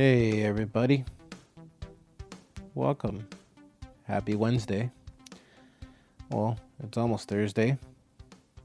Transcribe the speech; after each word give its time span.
Hey, 0.00 0.44
everybody. 0.44 1.04
Welcome. 2.76 3.26
Happy 4.04 4.36
Wednesday. 4.36 4.92
Well, 6.30 6.56
it's 6.84 6.96
almost 6.96 7.28
Thursday. 7.28 7.76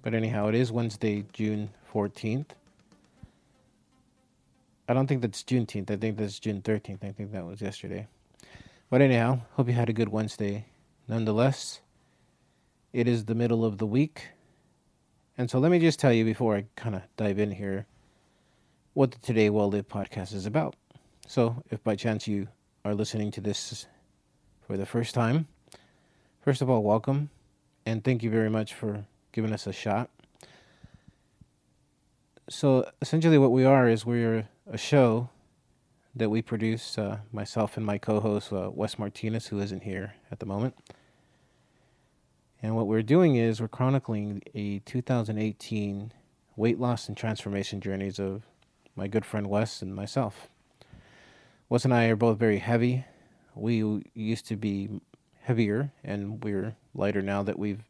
But 0.04 0.13
anyhow, 0.13 0.49
it 0.49 0.54
is 0.54 0.71
Wednesday, 0.71 1.25
June 1.34 1.71
14th. 1.91 2.52
I 4.88 4.93
don't 4.93 5.07
think 5.07 5.23
that's 5.23 5.41
Juneteenth. 5.41 5.89
I 5.89 5.95
think 5.95 6.17
that's 6.17 6.38
June 6.38 6.61
13th. 6.61 7.04
I 7.04 7.11
think 7.13 7.31
that 7.31 7.43
was 7.43 7.61
yesterday. 7.61 8.05
But 8.91 9.02
anyhow, 9.02 9.39
hope 9.54 9.68
you 9.68 9.73
had 9.73 9.89
a 9.89 9.93
good 9.93 10.09
Wednesday. 10.09 10.68
Nonetheless, 11.07 11.81
it 12.93 13.07
is 13.07 13.25
the 13.25 13.34
middle 13.34 13.65
of 13.65 13.79
the 13.79 13.88
week. 13.88 14.27
And 15.39 15.50
so 15.50 15.58
let 15.58 15.72
me 15.72 15.80
just 15.80 16.00
tell 16.00 16.13
you 16.13 16.25
before 16.25 16.55
I 16.55 16.66
kind 16.75 16.94
of 16.94 17.02
dive 17.17 17.39
in 17.39 17.50
here 17.50 17.88
what 18.94 19.09
the 19.09 19.17
Today 19.17 19.50
Well 19.50 19.70
Lived 19.70 19.89
podcast 19.89 20.36
is 20.36 20.45
about. 20.45 20.75
So, 21.27 21.63
if 21.72 21.84
by 21.84 21.95
chance 21.95 22.27
you 22.27 22.48
are 22.86 22.94
listening 22.94 23.31
to 23.31 23.41
this 23.41 23.88
for 24.68 24.77
the 24.77 24.86
first 24.86 25.16
time, 25.16 25.48
first 26.41 26.62
of 26.62 26.70
all, 26.70 26.84
welcome 26.84 27.30
and 27.86 28.04
thank 28.04 28.23
you 28.23 28.30
very 28.30 28.50
much 28.50 28.73
for 28.73 29.05
giving 29.31 29.54
us 29.54 29.66
a 29.66 29.73
shot. 29.73 30.09
So, 32.50 32.90
essentially, 33.02 33.38
what 33.38 33.52
we 33.52 33.64
are 33.64 33.88
is 33.88 34.05
we're 34.05 34.50
a 34.70 34.78
show 34.78 35.30
that 36.16 36.30
we 36.30 36.41
produce, 36.41 36.98
uh, 36.98 37.20
myself 37.31 37.78
and 37.78 37.86
my 37.86 37.98
co 37.98 38.20
host, 38.20 38.52
uh, 38.52 38.70
Wes 38.72 39.00
Martinez, 39.00 39.48
who 39.48 39.59
isn't 39.59 39.84
here 39.84 40.16
at 40.30 40.40
the 40.40 40.45
moment. 40.45 40.76
And 42.62 42.76
what 42.76 42.88
we're 42.88 43.02
doing 43.02 43.36
is 43.36 43.59
we're 43.59 43.67
chronicling 43.67 44.42
a 44.53 44.80
2018 44.80 46.12
weight 46.55 46.80
loss 46.80 47.08
and 47.08 47.17
transformation 47.17 47.81
journeys 47.81 48.19
of 48.19 48.44
my 48.95 49.08
good 49.08 49.25
friend 49.25 49.47
Wes 49.47 49.81
and 49.81 49.95
myself. 49.95 50.50
Wes 51.69 51.86
and 51.86 51.94
I 51.94 52.06
are 52.06 52.16
both 52.16 52.38
very 52.38 52.59
heavy. 52.59 53.06
We 53.56 54.03
used 54.14 54.47
to 54.47 54.56
be 54.56 54.89
heavier, 55.42 55.92
and 56.03 56.44
we're 56.44 56.75
lighter 56.94 57.22
now 57.22 57.44
that 57.44 57.58
we've 57.58 57.83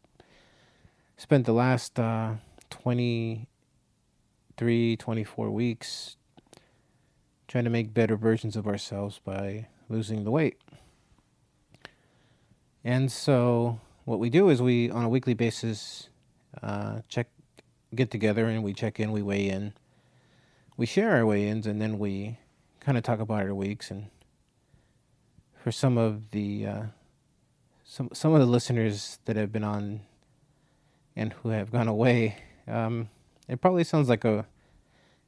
spent 1.17 1.45
the 1.45 1.53
last 1.53 1.99
uh, 1.99 2.35
23, 2.69 4.97
24 4.97 5.51
weeks 5.51 6.17
trying 7.47 7.63
to 7.63 7.69
make 7.69 7.93
better 7.93 8.15
versions 8.15 8.55
of 8.55 8.67
ourselves 8.67 9.19
by 9.23 9.67
losing 9.89 10.23
the 10.23 10.31
weight. 10.31 10.57
And 12.83 13.11
so, 13.11 13.79
what 14.05 14.19
we 14.19 14.29
do 14.29 14.49
is 14.49 14.61
we, 14.61 14.89
on 14.89 15.03
a 15.03 15.09
weekly 15.09 15.33
basis, 15.33 16.09
uh, 16.61 16.99
check, 17.07 17.27
get 17.95 18.11
together, 18.11 18.47
and 18.47 18.63
we 18.63 18.73
check 18.73 18.99
in, 18.99 19.11
we 19.11 19.21
weigh 19.21 19.49
in, 19.49 19.73
we 20.77 20.85
share 20.85 21.11
our 21.11 21.25
weigh-ins, 21.25 21.65
and 21.65 21.81
then 21.81 21.99
we 21.99 22.37
kind 22.85 22.97
of 22.97 23.03
talk 23.03 23.19
about 23.19 23.41
it 23.41 23.47
our 23.47 23.55
weeks. 23.55 23.91
And 23.91 24.07
for 25.63 25.71
some 25.71 25.97
of 25.97 26.31
the 26.31 26.67
uh, 26.67 26.83
some 27.83 28.09
some 28.13 28.33
of 28.33 28.39
the 28.39 28.45
listeners 28.45 29.19
that 29.25 29.35
have 29.35 29.51
been 29.51 29.63
on 29.63 30.01
and 31.15 31.33
who 31.33 31.49
have 31.49 31.71
gone 31.71 31.87
away, 31.87 32.37
um, 32.67 33.09
it 33.47 33.61
probably 33.61 33.83
sounds 33.83 34.09
like 34.09 34.25
a 34.25 34.45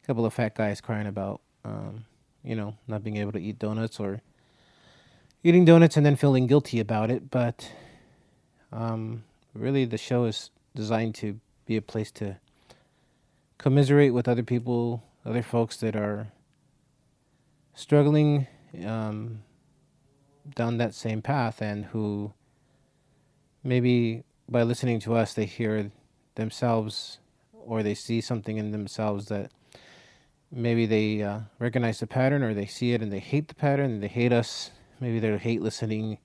couple 0.06 0.26
of 0.26 0.34
fat 0.34 0.56
guys 0.56 0.82
crying 0.82 1.08
about, 1.08 1.42
um, 1.64 2.06
you 2.44 2.56
know, 2.56 2.76
not 2.88 3.04
being 3.04 3.18
able 3.18 3.32
to 3.32 3.40
eat 3.40 3.60
donuts 3.60 4.00
or 4.00 4.22
eating 5.44 5.66
donuts 5.66 5.98
and 5.98 6.06
then 6.06 6.16
feeling 6.16 6.48
guilty 6.48 6.80
about 6.80 7.10
it. 7.12 7.30
But 7.30 7.72
um, 8.72 9.24
really, 9.54 9.86
the 9.86 9.98
show 9.98 10.26
is 10.26 10.50
designed 10.76 11.16
to 11.16 11.40
be 11.66 11.78
a 11.78 11.82
place 11.82 12.12
to 12.12 12.38
commiserate 13.58 14.14
with 14.14 14.28
other 14.28 14.44
people 14.44 15.04
other 15.26 15.42
folks 15.42 15.78
that 15.78 15.96
are 15.96 16.28
struggling 17.76 18.48
um, 18.86 19.44
down 20.56 20.78
that 20.78 20.94
same 20.94 21.22
path 21.22 21.62
and 21.62 21.86
who 21.86 22.34
maybe 23.64 24.24
by 24.50 24.64
listening 24.64 25.00
to 25.00 25.14
us 25.16 25.34
they 25.34 25.46
hear 25.46 25.92
themselves 26.36 27.20
or 27.54 27.84
they 27.84 27.96
see 27.96 28.22
something 28.22 28.58
in 28.58 28.72
themselves 28.72 29.28
that 29.28 29.52
maybe 30.52 30.86
they 30.86 31.22
uh, 31.22 31.40
recognize 31.60 32.00
the 32.00 32.08
pattern 32.08 32.44
or 32.44 32.54
they 32.54 32.66
see 32.66 32.94
it 32.94 33.02
and 33.02 33.12
they 33.12 33.20
hate 33.20 33.48
the 33.48 33.56
pattern 33.56 33.92
and 33.92 34.04
they 34.04 34.08
hate 34.08 34.32
us. 34.32 34.72
Maybe 35.00 35.20
they 35.20 35.36
hate 35.38 35.62
listening. 35.62 36.20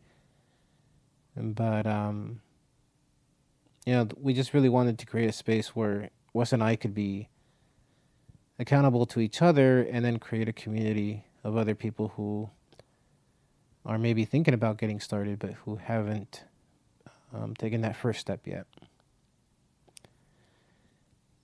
But 1.35 1.87
um, 1.87 2.43
you 3.87 3.95
know 3.95 4.09
we 4.17 4.35
just 4.35 4.55
really 4.55 4.69
wanted 4.69 4.99
to 4.99 5.07
create 5.07 5.29
a 5.29 5.33
space 5.33 5.69
where 5.75 6.11
wes 6.33 6.53
and 6.53 6.63
i 6.63 6.77
could 6.77 6.95
be 6.95 7.29
accountable 8.59 9.07
to 9.07 9.21
each 9.21 9.41
other 9.41 9.83
and 9.83 10.05
then 10.05 10.19
create 10.19 10.49
a 10.49 10.53
community 10.53 11.25
of 11.43 11.57
other 11.57 11.75
people 11.75 12.13
who 12.17 12.51
are 13.85 13.99
maybe 13.99 14.25
thinking 14.25 14.55
about 14.55 14.79
getting 14.79 15.01
started 15.01 15.39
but 15.39 15.53
who 15.65 15.77
haven't 15.77 16.45
um, 17.35 17.55
taken 17.55 17.81
that 17.81 17.97
first 17.97 18.21
step 18.21 18.47
yet. 18.47 18.67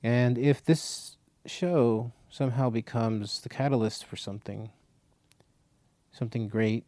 And 0.02 0.36
if 0.36 0.64
this 0.64 1.16
show 1.46 2.12
somehow 2.28 2.70
becomes 2.70 3.40
the 3.40 3.48
catalyst 3.48 4.04
for 4.04 4.16
something, 4.16 4.70
something 6.12 6.48
great, 6.48 6.84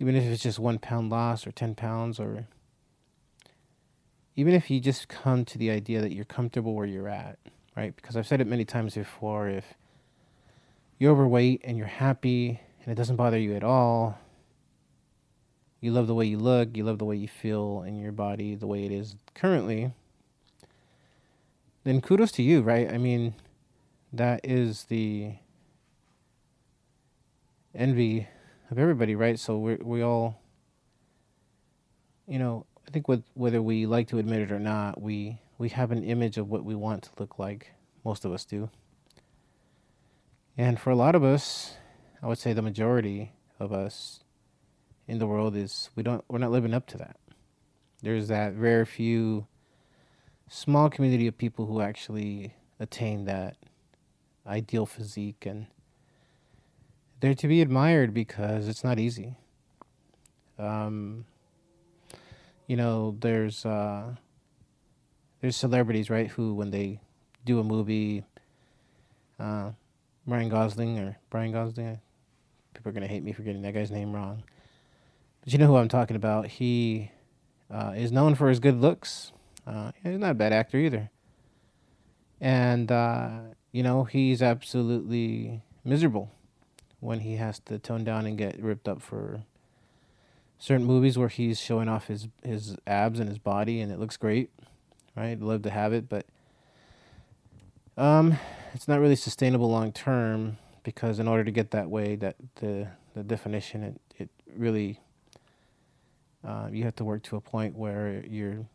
even 0.00 0.14
if 0.14 0.24
it's 0.24 0.42
just 0.42 0.58
one 0.58 0.78
pound 0.78 1.10
loss 1.10 1.46
or 1.46 1.52
10 1.52 1.74
pounds, 1.74 2.18
or 2.18 2.46
even 4.36 4.54
if 4.54 4.70
you 4.70 4.80
just 4.80 5.08
come 5.08 5.44
to 5.44 5.58
the 5.58 5.70
idea 5.70 6.00
that 6.00 6.12
you're 6.12 6.24
comfortable 6.24 6.74
where 6.74 6.86
you're 6.86 7.08
at 7.08 7.38
right? 7.78 7.94
Because 7.94 8.16
I've 8.16 8.26
said 8.26 8.40
it 8.40 8.46
many 8.48 8.64
times 8.64 8.94
before 8.96 9.48
if 9.48 9.74
you're 10.98 11.12
overweight 11.12 11.60
and 11.64 11.76
you're 11.76 11.86
happy 11.86 12.60
and 12.82 12.92
it 12.92 12.94
doesn't 12.94 13.16
bother 13.16 13.38
you 13.38 13.54
at 13.54 13.64
all, 13.64 14.18
you 15.80 15.92
love 15.92 16.06
the 16.06 16.14
way 16.14 16.26
you 16.26 16.38
look, 16.38 16.76
you 16.76 16.84
love 16.84 16.98
the 16.98 17.04
way 17.04 17.16
you 17.16 17.28
feel 17.28 17.84
in 17.86 18.00
your 18.00 18.12
body 18.12 18.54
the 18.54 18.66
way 18.66 18.84
it 18.84 18.92
is 18.92 19.14
currently, 19.34 19.92
then 21.84 22.00
kudos 22.00 22.32
to 22.32 22.42
you, 22.42 22.62
right? 22.62 22.92
I 22.92 22.98
mean, 22.98 23.34
that 24.12 24.40
is 24.42 24.84
the 24.84 25.34
envy 27.74 28.26
of 28.70 28.78
everybody, 28.78 29.14
right? 29.14 29.38
So 29.38 29.58
we 29.58 29.76
we 29.76 30.02
all, 30.02 30.40
you 32.26 32.38
know, 32.38 32.66
I 32.86 32.90
think 32.90 33.08
with, 33.08 33.22
whether 33.34 33.62
we 33.62 33.86
like 33.86 34.08
to 34.08 34.18
admit 34.18 34.40
it 34.40 34.52
or 34.52 34.58
not, 34.58 35.00
we 35.00 35.40
we 35.58 35.68
have 35.70 35.92
an 35.92 36.02
image 36.02 36.38
of 36.38 36.48
what 36.48 36.64
we 36.64 36.74
want 36.74 37.04
to 37.04 37.10
look 37.18 37.38
like. 37.38 37.72
Most 38.04 38.24
of 38.24 38.32
us 38.32 38.44
do. 38.44 38.70
And 40.58 40.80
for 40.80 40.90
a 40.90 40.96
lot 40.96 41.14
of 41.14 41.22
us, 41.22 41.76
I 42.20 42.26
would 42.26 42.38
say 42.38 42.52
the 42.52 42.62
majority 42.62 43.30
of 43.60 43.72
us 43.72 44.24
in 45.06 45.20
the 45.20 45.26
world 45.26 45.54
is 45.54 45.88
we 45.94 46.02
don't 46.02 46.24
we're 46.28 46.38
not 46.38 46.50
living 46.50 46.74
up 46.74 46.86
to 46.88 46.98
that. 46.98 47.16
There's 48.02 48.26
that 48.26 48.56
rare 48.56 48.84
few 48.84 49.46
small 50.48 50.90
community 50.90 51.28
of 51.28 51.38
people 51.38 51.66
who 51.66 51.80
actually 51.80 52.54
attain 52.80 53.24
that 53.26 53.56
ideal 54.46 54.84
physique 54.84 55.46
and 55.46 55.68
they're 57.20 57.34
to 57.34 57.46
be 57.46 57.62
admired 57.62 58.12
because 58.12 58.66
it's 58.66 58.82
not 58.82 58.98
easy. 58.98 59.36
Um, 60.58 61.24
you 62.66 62.76
know, 62.76 63.16
there's 63.20 63.64
uh, 63.64 64.16
there's 65.40 65.54
celebrities, 65.56 66.10
right, 66.10 66.28
who 66.28 66.54
when 66.54 66.72
they 66.72 67.00
do 67.44 67.60
a 67.60 67.64
movie, 67.64 68.24
uh, 69.38 69.70
Ryan 70.28 70.48
Gosling 70.48 70.98
or 70.98 71.18
Brian 71.30 71.52
Gosling, 71.52 71.98
people 72.74 72.90
are 72.90 72.92
gonna 72.92 73.06
hate 73.06 73.24
me 73.24 73.32
for 73.32 73.42
getting 73.42 73.62
that 73.62 73.74
guy's 73.74 73.90
name 73.90 74.12
wrong, 74.12 74.44
but 75.42 75.52
you 75.52 75.58
know 75.58 75.66
who 75.66 75.76
I'm 75.76 75.88
talking 75.88 76.16
about. 76.16 76.46
He 76.46 77.10
uh, 77.70 77.94
is 77.96 78.12
known 78.12 78.34
for 78.34 78.48
his 78.48 78.60
good 78.60 78.80
looks. 78.80 79.32
Uh, 79.66 79.92
he's 80.02 80.18
not 80.18 80.30
a 80.30 80.34
bad 80.34 80.52
actor 80.52 80.78
either, 80.78 81.10
and 82.40 82.92
uh, 82.92 83.40
you 83.72 83.82
know 83.82 84.04
he's 84.04 84.42
absolutely 84.42 85.62
miserable 85.84 86.30
when 87.00 87.20
he 87.20 87.36
has 87.36 87.58
to 87.60 87.78
tone 87.78 88.04
down 88.04 88.26
and 88.26 88.36
get 88.38 88.60
ripped 88.62 88.88
up 88.88 89.00
for 89.00 89.42
certain 90.58 90.84
movies 90.84 91.16
where 91.16 91.28
he's 91.28 91.58
showing 91.58 91.88
off 91.88 92.08
his 92.08 92.28
his 92.44 92.76
abs 92.86 93.18
and 93.18 93.28
his 93.28 93.38
body 93.38 93.80
and 93.80 93.90
it 93.90 93.98
looks 93.98 94.16
great 94.16 94.50
right? 95.18 95.40
Love 95.40 95.62
to 95.62 95.70
have 95.70 95.92
it, 95.92 96.08
but 96.08 96.26
um, 97.98 98.38
it's 98.74 98.88
not 98.88 99.00
really 99.00 99.16
sustainable 99.16 99.70
long 99.70 99.92
term 99.92 100.56
because 100.84 101.18
in 101.18 101.28
order 101.28 101.44
to 101.44 101.50
get 101.50 101.72
that 101.72 101.90
way, 101.90 102.16
that 102.16 102.36
the 102.56 102.88
the 103.14 103.22
definition 103.22 103.82
it 103.82 104.00
it 104.16 104.30
really 104.56 105.00
uh, 106.46 106.68
you 106.70 106.84
have 106.84 106.96
to 106.96 107.04
work 107.04 107.22
to 107.24 107.36
a 107.36 107.40
point 107.40 107.76
where 107.76 108.24
you're 108.26 108.66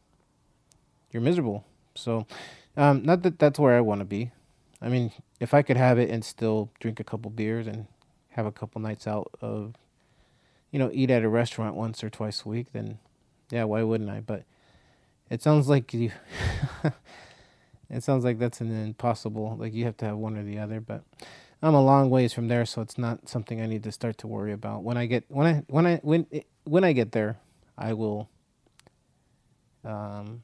you're 1.11 1.21
miserable. 1.21 1.65
So, 1.95 2.27
um, 2.75 3.03
not 3.03 3.21
that 3.23 3.39
that's 3.39 3.57
where 3.57 3.75
I 3.75 3.81
want 3.81 3.99
to 3.99 4.05
be. 4.05 4.31
I 4.81 4.89
mean, 4.89 5.11
if 5.39 5.53
I 5.53 5.61
could 5.61 5.77
have 5.77 5.97
it 5.97 6.09
and 6.09 6.25
still 6.25 6.69
drink 6.79 6.99
a 6.99 7.03
couple 7.03 7.31
beers 7.31 7.67
and 7.67 7.87
have 8.29 8.45
a 8.45 8.51
couple 8.51 8.81
nights 8.81 9.07
out 9.07 9.31
of, 9.41 9.75
you 10.71 10.79
know, 10.79 10.89
eat 10.91 11.09
at 11.09 11.23
a 11.23 11.29
restaurant 11.29 11.75
once 11.75 12.03
or 12.03 12.09
twice 12.09 12.43
a 12.45 12.49
week, 12.49 12.67
then 12.73 12.99
yeah, 13.49 13.63
why 13.63 13.83
wouldn't 13.83 14.09
I? 14.09 14.19
But 14.19 14.43
it 15.29 15.41
sounds 15.41 15.69
like 15.69 15.93
you. 15.93 16.11
it 17.93 18.03
sounds 18.03 18.23
like 18.23 18.39
that's 18.39 18.59
an 18.59 18.71
impossible. 18.71 19.55
Like 19.59 19.73
you 19.73 19.85
have 19.85 19.97
to 19.97 20.05
have 20.05 20.17
one 20.17 20.35
or 20.35 20.43
the 20.43 20.57
other. 20.59 20.81
But 20.81 21.03
I'm 21.61 21.75
a 21.75 21.81
long 21.81 22.09
ways 22.09 22.33
from 22.33 22.47
there, 22.47 22.65
so 22.65 22.81
it's 22.81 22.97
not 22.97 23.29
something 23.29 23.61
I 23.61 23.67
need 23.67 23.83
to 23.83 23.91
start 23.91 24.17
to 24.19 24.27
worry 24.27 24.51
about. 24.51 24.83
When 24.83 24.97
I 24.97 25.05
get 25.05 25.25
when 25.29 25.47
I 25.47 25.63
when 25.67 25.85
I 25.85 25.97
when 26.03 26.25
when 26.63 26.83
I 26.83 26.93
get 26.93 27.11
there, 27.11 27.37
I 27.77 27.93
will 27.93 28.29
um, 29.85 30.43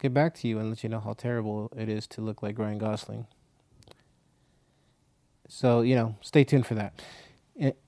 get 0.00 0.14
back 0.14 0.34
to 0.36 0.48
you 0.48 0.58
and 0.58 0.70
let 0.70 0.82
you 0.82 0.88
know 0.88 1.00
how 1.00 1.14
terrible 1.14 1.72
it 1.76 1.88
is 1.88 2.06
to 2.08 2.20
look 2.20 2.42
like 2.42 2.58
Ryan 2.58 2.78
Gosling. 2.78 3.26
So 5.48 5.80
you 5.80 5.96
know, 5.96 6.16
stay 6.20 6.44
tuned 6.44 6.66
for 6.66 6.74
that. 6.74 7.02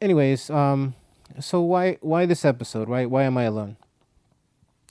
Anyways, 0.00 0.50
um, 0.50 0.94
so 1.41 1.61
why 1.61 1.99
why 2.00 2.26
this 2.26 2.44
episode? 2.44 2.88
Why 2.88 3.06
why 3.06 3.23
am 3.23 3.38
I 3.38 3.44
alone? 3.44 3.76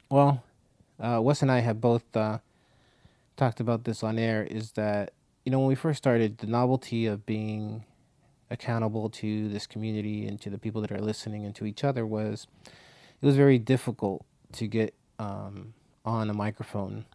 Well, 0.09 0.44
uh, 1.00 1.19
Wes 1.21 1.41
and 1.41 1.51
I 1.51 1.59
have 1.59 1.81
both 1.81 2.15
uh, 2.15 2.39
talked 3.35 3.59
about 3.59 3.83
this 3.83 4.03
on 4.03 4.17
air. 4.17 4.43
Is 4.43 4.73
that 4.73 5.13
you 5.45 5.51
know, 5.51 5.59
when 5.59 5.67
we 5.67 5.75
first 5.75 5.97
started, 5.97 6.39
the 6.39 6.47
novelty 6.47 7.05
of 7.05 7.25
being 7.25 7.85
accountable 8.49 9.09
to 9.09 9.49
this 9.49 9.67
community 9.67 10.27
and 10.27 10.39
to 10.41 10.49
the 10.49 10.57
people 10.57 10.81
that 10.81 10.91
are 10.91 11.01
listening 11.01 11.45
and 11.45 11.55
to 11.55 11.65
each 11.65 11.83
other 11.83 12.05
was 12.05 12.47
it 12.65 13.25
was 13.25 13.35
very 13.35 13.57
difficult 13.57 14.25
to 14.51 14.67
get 14.67 14.93
um, 15.17 15.73
on 16.03 16.29
a 16.29 16.33
microphone 16.33 17.05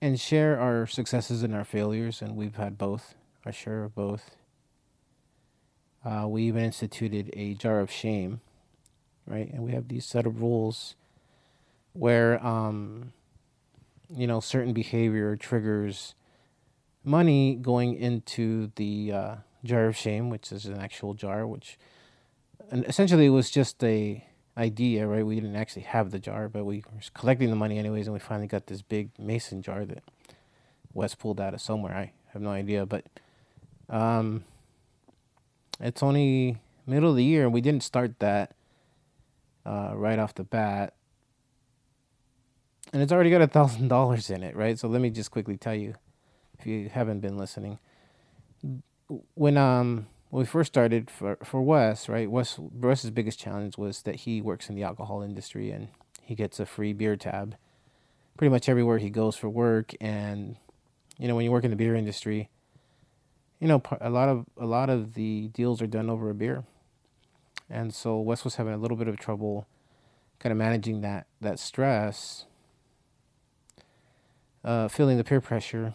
and 0.00 0.18
share 0.18 0.58
our 0.58 0.86
successes 0.86 1.42
and 1.42 1.54
our 1.54 1.64
failures 1.64 2.20
and 2.20 2.36
we've 2.36 2.56
had 2.56 2.76
both 2.76 3.14
our 3.46 3.52
share 3.52 3.84
of 3.84 3.94
both 3.94 4.36
uh, 6.04 6.26
we 6.26 6.42
even 6.42 6.64
instituted 6.64 7.30
a 7.34 7.54
jar 7.54 7.78
of 7.78 7.90
shame 7.90 8.40
right 9.26 9.52
and 9.52 9.62
we 9.62 9.70
have 9.70 9.86
these 9.86 10.04
set 10.04 10.26
of 10.26 10.42
rules 10.42 10.96
where 11.92 12.44
um, 12.44 13.12
you 14.10 14.26
know 14.26 14.40
certain 14.40 14.72
behavior 14.72 15.36
triggers 15.36 16.14
money 17.04 17.54
going 17.54 17.94
into 17.94 18.72
the 18.76 19.12
uh, 19.12 19.34
jar 19.64 19.86
of 19.86 19.96
shame, 19.96 20.30
which 20.30 20.50
is 20.52 20.66
an 20.66 20.78
actual 20.78 21.14
jar, 21.14 21.46
which 21.46 21.78
and 22.70 22.84
essentially 22.86 23.26
it 23.26 23.30
was 23.30 23.50
just 23.50 23.82
a 23.84 24.24
idea, 24.56 25.06
right? 25.06 25.26
We 25.26 25.34
didn't 25.34 25.56
actually 25.56 25.82
have 25.82 26.10
the 26.10 26.18
jar, 26.18 26.48
but 26.48 26.64
we 26.64 26.84
were 26.92 27.00
collecting 27.12 27.50
the 27.50 27.56
money 27.56 27.78
anyways, 27.78 28.06
and 28.06 28.14
we 28.14 28.20
finally 28.20 28.46
got 28.46 28.66
this 28.66 28.82
big 28.82 29.10
mason 29.18 29.62
jar 29.62 29.84
that 29.84 30.02
Wes 30.92 31.14
pulled 31.14 31.40
out 31.40 31.54
of 31.54 31.60
somewhere. 31.60 31.94
I 31.94 32.12
have 32.32 32.42
no 32.42 32.50
idea, 32.50 32.86
but 32.86 33.04
um, 33.88 34.44
it's 35.80 36.02
only 36.02 36.58
middle 36.86 37.10
of 37.10 37.16
the 37.16 37.24
year, 37.24 37.44
and 37.44 37.52
we 37.52 37.60
didn't 37.60 37.82
start 37.82 38.18
that 38.20 38.54
uh, 39.66 39.92
right 39.94 40.18
off 40.18 40.34
the 40.34 40.44
bat. 40.44 40.94
And 42.94 43.02
it's 43.02 43.10
already 43.10 43.30
got 43.30 43.42
a 43.42 43.48
thousand 43.48 43.88
dollars 43.88 44.30
in 44.30 44.44
it, 44.44 44.54
right? 44.54 44.78
So 44.78 44.86
let 44.86 45.00
me 45.00 45.10
just 45.10 45.32
quickly 45.32 45.56
tell 45.56 45.74
you 45.74 45.94
if 46.60 46.64
you 46.64 46.88
haven't 46.88 47.18
been 47.18 47.36
listening. 47.36 47.80
When 49.34 49.56
um 49.56 50.06
when 50.30 50.42
we 50.42 50.46
first 50.46 50.72
started 50.72 51.10
for 51.10 51.36
for 51.42 51.60
Wes, 51.60 52.08
right? 52.08 52.30
Wes 52.30 52.56
Wes's 52.56 53.10
biggest 53.10 53.40
challenge 53.40 53.76
was 53.76 54.02
that 54.02 54.14
he 54.14 54.40
works 54.40 54.68
in 54.68 54.76
the 54.76 54.84
alcohol 54.84 55.22
industry 55.22 55.72
and 55.72 55.88
he 56.22 56.36
gets 56.36 56.60
a 56.60 56.66
free 56.66 56.92
beer 56.92 57.16
tab 57.16 57.56
pretty 58.36 58.50
much 58.50 58.68
everywhere 58.68 58.98
he 58.98 59.10
goes 59.10 59.34
for 59.34 59.48
work 59.48 59.92
and 60.00 60.56
you 61.18 61.28
know 61.28 61.34
when 61.34 61.44
you 61.44 61.50
work 61.50 61.64
in 61.64 61.70
the 61.70 61.76
beer 61.76 61.94
industry 61.94 62.48
you 63.60 63.68
know 63.68 63.82
a 64.00 64.10
lot 64.10 64.28
of 64.28 64.46
a 64.56 64.66
lot 64.66 64.88
of 64.90 65.14
the 65.14 65.48
deals 65.48 65.82
are 65.82 65.86
done 65.86 66.08
over 66.08 66.30
a 66.30 66.34
beer 66.34 66.64
and 67.68 67.92
so 67.94 68.18
Wes 68.18 68.44
was 68.44 68.56
having 68.56 68.72
a 68.72 68.78
little 68.78 68.96
bit 68.96 69.08
of 69.08 69.18
trouble 69.18 69.66
kind 70.38 70.52
of 70.52 70.58
managing 70.58 71.00
that 71.02 71.26
that 71.40 71.58
stress 71.58 72.46
uh, 74.64 74.88
feeling 74.88 75.16
the 75.16 75.24
peer 75.24 75.40
pressure 75.40 75.94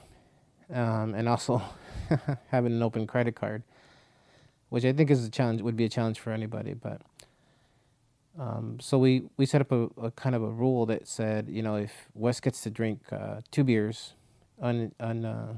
um, 0.74 1.14
and 1.16 1.28
also 1.28 1.62
having 2.48 2.74
an 2.74 2.84
open 2.84 3.08
credit 3.08 3.36
card, 3.36 3.64
which 4.70 4.86
I 4.86 4.94
think 4.94 5.10
is 5.10 5.26
a 5.26 5.30
challenge 5.30 5.62
would 5.62 5.76
be 5.76 5.86
a 5.86 5.90
challenge 5.90 6.20
for 6.20 6.32
anybody. 6.32 6.74
But 6.74 7.02
um, 8.40 8.78
so 8.80 8.98
we 8.98 9.24
we 9.38 9.46
set 9.46 9.62
up 9.62 9.72
a, 9.72 9.90
a, 10.02 10.12
kind 10.12 10.36
of 10.36 10.44
a 10.44 10.50
rule 10.50 10.86
that 10.86 11.08
said, 11.08 11.50
you 11.50 11.62
know, 11.62 11.76
if 11.76 12.10
Wes 12.14 12.40
gets 12.40 12.62
to 12.62 12.70
drink 12.70 13.02
uh, 13.12 13.42
two 13.52 13.64
beers, 13.64 14.14
on 14.62 14.92
on 15.00 15.26
uh, 15.26 15.58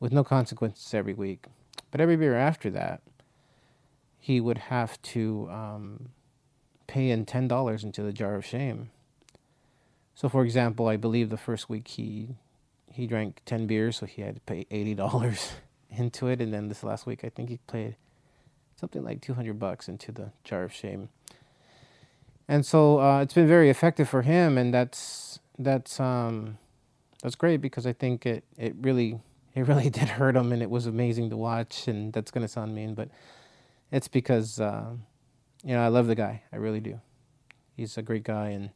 with 0.00 0.12
no 0.12 0.24
consequences 0.24 0.94
every 0.94 1.14
week, 1.14 1.46
but 1.90 2.00
every 2.00 2.16
beer 2.16 2.36
after 2.36 2.70
that, 2.70 3.02
he 4.18 4.40
would 4.40 4.58
have 4.58 5.00
to 5.02 5.48
um, 5.50 6.08
pay 6.86 7.10
in 7.10 7.26
ten 7.26 7.46
dollars 7.46 7.84
into 7.84 8.02
the 8.02 8.12
jar 8.12 8.34
of 8.34 8.44
shame. 8.44 8.90
So, 10.14 10.28
for 10.28 10.44
example, 10.44 10.88
I 10.88 10.96
believe 10.96 11.30
the 11.30 11.36
first 11.36 11.68
week 11.68 11.88
he 11.88 12.36
he 12.92 13.06
drank 13.06 13.40
10 13.46 13.66
beers, 13.66 13.96
so 13.96 14.06
he 14.06 14.20
had 14.20 14.34
to 14.34 14.40
pay 14.42 14.66
$80 14.70 15.52
into 15.90 16.28
it. 16.28 16.40
And 16.40 16.52
then 16.52 16.68
this 16.68 16.84
last 16.84 17.06
week, 17.06 17.24
I 17.24 17.30
think 17.30 17.48
he 17.48 17.56
played 17.66 17.96
something 18.76 19.02
like 19.02 19.22
200 19.22 19.58
bucks 19.58 19.88
into 19.88 20.12
the 20.12 20.32
jar 20.44 20.64
of 20.64 20.72
shame. 20.74 21.08
And 22.48 22.66
so 22.66 23.00
uh, 23.00 23.22
it's 23.22 23.34
been 23.34 23.48
very 23.48 23.70
effective 23.70 24.08
for 24.08 24.22
him, 24.22 24.58
and 24.58 24.74
that's 24.74 25.38
that's 25.58 26.00
um, 26.00 26.58
that's 27.22 27.34
great 27.34 27.58
because 27.58 27.86
I 27.86 27.92
think 27.92 28.26
it, 28.26 28.44
it 28.58 28.74
really 28.80 29.20
it 29.54 29.66
really 29.66 29.90
did 29.98 30.08
hurt 30.08 30.36
him, 30.36 30.52
and 30.52 30.62
it 30.62 30.70
was 30.70 30.86
amazing 30.86 31.30
to 31.30 31.36
watch. 31.36 31.88
And 31.88 32.12
that's 32.12 32.30
gonna 32.30 32.48
sound 32.48 32.74
mean, 32.74 32.94
but 32.94 33.08
it's 33.90 34.08
because 34.08 34.60
uh, 34.60 34.90
you 35.64 35.74
know 35.74 35.82
I 35.82 35.88
love 35.88 36.08
the 36.08 36.14
guy, 36.14 36.42
I 36.52 36.56
really 36.56 36.80
do. 36.80 37.00
He's 37.76 37.96
a 37.96 38.02
great 38.02 38.24
guy, 38.24 38.48
and 38.50 38.70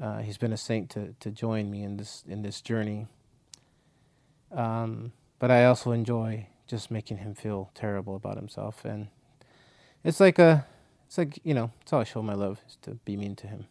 uh, 0.00 0.18
he's 0.18 0.38
been 0.38 0.52
a 0.52 0.56
saint 0.56 0.90
to, 0.90 1.14
to 1.20 1.30
join 1.30 1.70
me 1.70 1.82
in 1.82 1.96
this 1.96 2.24
in 2.28 2.42
this 2.42 2.60
journey. 2.60 3.06
Um, 4.52 5.12
but 5.38 5.50
I 5.50 5.64
also 5.64 5.92
enjoy 5.92 6.46
just 6.66 6.90
making 6.90 7.18
him 7.18 7.34
feel 7.34 7.70
terrible 7.74 8.16
about 8.16 8.36
himself, 8.36 8.84
and 8.84 9.08
it's 10.02 10.20
like 10.20 10.38
a, 10.38 10.66
it's 11.06 11.18
like 11.18 11.38
you 11.44 11.54
know, 11.54 11.70
it's 11.82 11.90
how 11.90 12.00
I 12.00 12.04
show 12.04 12.22
my 12.22 12.34
love 12.34 12.60
is 12.66 12.76
to 12.82 12.92
be 13.04 13.16
mean 13.16 13.36
to 13.36 13.46
him. 13.46 13.66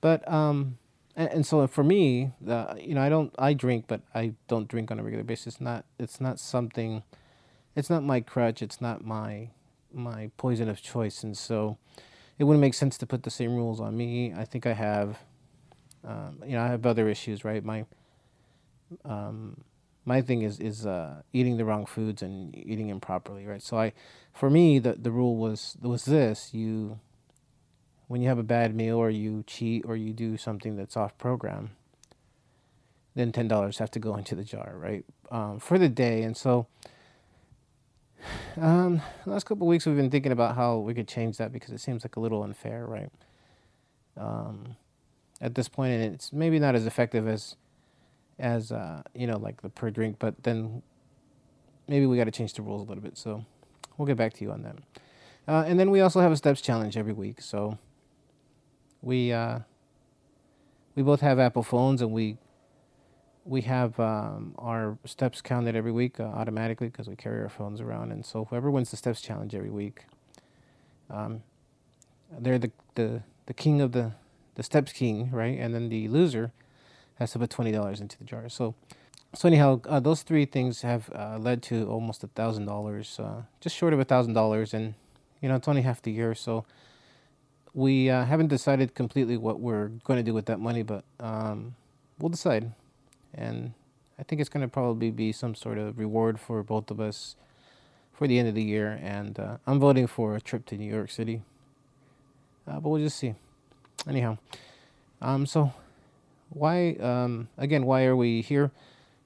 But 0.00 0.30
um, 0.30 0.78
and, 1.16 1.28
and 1.30 1.46
so 1.46 1.66
for 1.66 1.82
me, 1.82 2.32
the 2.40 2.76
you 2.80 2.94
know, 2.94 3.02
I 3.02 3.08
don't 3.08 3.34
I 3.38 3.52
drink, 3.52 3.86
but 3.88 4.02
I 4.14 4.34
don't 4.48 4.68
drink 4.68 4.90
on 4.90 5.00
a 5.00 5.02
regular 5.02 5.24
basis. 5.24 5.54
It's 5.54 5.60
not 5.60 5.84
it's 5.98 6.20
not 6.20 6.38
something, 6.38 7.02
it's 7.74 7.90
not 7.90 8.04
my 8.04 8.20
crutch. 8.20 8.62
It's 8.62 8.80
not 8.80 9.04
my 9.04 9.50
my 9.92 10.30
poison 10.36 10.68
of 10.68 10.82
choice, 10.82 11.22
and 11.24 11.36
so 11.36 11.78
it 12.38 12.44
wouldn't 12.44 12.60
make 12.60 12.74
sense 12.74 12.98
to 12.98 13.06
put 13.06 13.22
the 13.22 13.30
same 13.30 13.54
rules 13.54 13.80
on 13.80 13.96
me. 13.96 14.34
I 14.36 14.44
think 14.44 14.66
I 14.66 14.74
have, 14.74 15.18
um, 16.04 16.42
you 16.44 16.52
know, 16.52 16.62
I 16.62 16.68
have 16.68 16.84
other 16.84 17.08
issues, 17.08 17.44
right? 17.44 17.64
My, 17.64 17.86
um, 19.04 19.64
my 20.04 20.22
thing 20.22 20.42
is 20.42 20.60
is 20.60 20.86
uh, 20.86 21.22
eating 21.32 21.56
the 21.56 21.64
wrong 21.64 21.84
foods 21.84 22.22
and 22.22 22.56
eating 22.56 22.88
improperly, 22.88 23.44
right? 23.46 23.62
So 23.62 23.78
I, 23.78 23.92
for 24.32 24.48
me, 24.48 24.78
the 24.78 24.92
the 24.92 25.10
rule 25.10 25.36
was 25.36 25.76
was 25.82 26.04
this: 26.04 26.54
you, 26.54 27.00
when 28.06 28.22
you 28.22 28.28
have 28.28 28.38
a 28.38 28.44
bad 28.44 28.74
meal 28.74 28.96
or 28.96 29.10
you 29.10 29.42
cheat 29.46 29.84
or 29.84 29.96
you 29.96 30.12
do 30.12 30.36
something 30.36 30.76
that's 30.76 30.96
off 30.96 31.18
program, 31.18 31.70
then 33.16 33.32
ten 33.32 33.48
dollars 33.48 33.78
have 33.78 33.90
to 33.92 33.98
go 33.98 34.16
into 34.20 34.36
the 34.36 34.44
jar, 34.44 34.74
right, 34.76 35.04
um, 35.30 35.58
for 35.58 35.76
the 35.76 35.88
day, 35.88 36.22
and 36.22 36.36
so 36.36 36.68
um, 38.60 39.00
last 39.24 39.44
couple 39.44 39.66
weeks 39.66 39.86
we've 39.86 39.96
been 39.96 40.10
thinking 40.10 40.32
about 40.32 40.56
how 40.56 40.78
we 40.78 40.94
could 40.94 41.08
change 41.08 41.36
that 41.38 41.52
because 41.52 41.70
it 41.70 41.80
seems 41.80 42.04
like 42.04 42.16
a 42.16 42.20
little 42.20 42.42
unfair, 42.42 42.86
right? 42.86 43.10
Um, 44.16 44.76
at 45.40 45.54
this 45.54 45.68
point, 45.68 45.92
and 45.92 46.14
it's 46.14 46.32
maybe 46.32 46.58
not 46.58 46.74
as 46.74 46.86
effective 46.86 47.28
as, 47.28 47.56
as 48.38 48.72
uh, 48.72 49.02
you 49.14 49.26
know, 49.26 49.36
like 49.36 49.62
the 49.62 49.68
per 49.68 49.90
drink, 49.90 50.16
but 50.18 50.42
then 50.42 50.82
maybe 51.88 52.06
we 52.06 52.16
got 52.16 52.24
to 52.24 52.30
change 52.30 52.54
the 52.54 52.62
rules 52.62 52.82
a 52.82 52.84
little 52.84 53.02
bit. 53.02 53.18
So 53.18 53.44
we'll 53.96 54.06
get 54.06 54.16
back 54.16 54.32
to 54.34 54.44
you 54.44 54.52
on 54.52 54.62
that. 54.62 54.76
Uh, 55.48 55.64
and 55.66 55.78
then 55.78 55.90
we 55.90 56.00
also 56.00 56.20
have 56.20 56.32
a 56.32 56.36
steps 56.36 56.60
challenge 56.60 56.96
every 56.96 57.12
week. 57.12 57.40
So 57.40 57.78
we 59.02 59.32
uh, 59.32 59.60
we 60.94 61.02
both 61.02 61.20
have 61.20 61.38
Apple 61.38 61.62
phones, 61.62 62.02
and 62.02 62.12
we 62.12 62.38
we 63.46 63.60
have 63.62 63.98
um, 64.00 64.54
our 64.58 64.98
steps 65.04 65.40
counted 65.40 65.76
every 65.76 65.92
week 65.92 66.18
uh, 66.18 66.24
automatically 66.24 66.88
because 66.88 67.08
we 67.08 67.14
carry 67.14 67.40
our 67.40 67.48
phones 67.48 67.80
around. 67.80 68.10
And 68.10 68.26
so 68.26 68.44
whoever 68.46 68.70
wins 68.70 68.90
the 68.90 68.96
steps 68.96 69.20
challenge 69.20 69.54
every 69.54 69.70
week, 69.70 70.04
um, 71.08 71.42
they're 72.38 72.58
the, 72.58 72.72
the, 72.96 73.22
the 73.46 73.54
king 73.54 73.80
of 73.80 73.92
the, 73.92 74.12
the 74.56 74.64
steps 74.64 74.92
king, 74.92 75.30
right? 75.30 75.58
And 75.58 75.72
then 75.74 75.88
the 75.88 76.08
loser 76.08 76.50
has 77.20 77.32
to 77.32 77.38
put 77.38 77.50
$20 77.50 78.00
into 78.00 78.18
the 78.18 78.24
jar. 78.24 78.48
So, 78.48 78.74
so 79.32 79.46
anyhow, 79.46 79.80
uh, 79.88 80.00
those 80.00 80.22
three 80.22 80.44
things 80.44 80.82
have 80.82 81.08
uh, 81.14 81.38
led 81.38 81.62
to 81.64 81.88
almost 81.88 82.24
a 82.24 82.28
thousand 82.28 82.66
dollars, 82.66 83.18
uh, 83.20 83.42
just 83.60 83.76
short 83.76 83.92
of 83.92 84.00
a 84.00 84.04
thousand 84.04 84.34
dollars. 84.34 84.74
And, 84.74 84.94
you 85.40 85.48
know, 85.48 85.54
it's 85.54 85.68
only 85.68 85.82
half 85.82 86.02
the 86.02 86.10
year. 86.10 86.34
So 86.34 86.64
we 87.74 88.10
uh, 88.10 88.24
haven't 88.24 88.48
decided 88.48 88.94
completely 88.94 89.36
what 89.36 89.60
we're 89.60 89.88
going 90.04 90.16
to 90.16 90.24
do 90.24 90.34
with 90.34 90.46
that 90.46 90.58
money, 90.58 90.82
but 90.82 91.04
um, 91.20 91.76
we'll 92.18 92.30
decide 92.30 92.72
and 93.36 93.72
I 94.18 94.22
think 94.22 94.40
it's 94.40 94.48
going 94.48 94.62
to 94.62 94.68
probably 94.68 95.10
be 95.10 95.32
some 95.32 95.54
sort 95.54 95.78
of 95.78 95.98
reward 95.98 96.40
for 96.40 96.62
both 96.62 96.90
of 96.90 97.00
us 97.00 97.36
for 98.12 98.26
the 98.26 98.38
end 98.38 98.48
of 98.48 98.54
the 98.54 98.62
year. 98.62 98.98
And 99.02 99.38
uh, 99.38 99.58
I'm 99.66 99.78
voting 99.78 100.06
for 100.06 100.36
a 100.36 100.40
trip 100.40 100.64
to 100.66 100.76
New 100.76 100.92
York 100.92 101.10
City, 101.10 101.42
uh, 102.66 102.80
but 102.80 102.88
we'll 102.88 103.02
just 103.02 103.18
see. 103.18 103.34
Anyhow, 104.08 104.38
um, 105.20 105.46
so 105.46 105.72
why 106.50 106.92
um, 106.94 107.48
again? 107.58 107.86
Why 107.86 108.04
are 108.04 108.16
we 108.16 108.40
here 108.40 108.70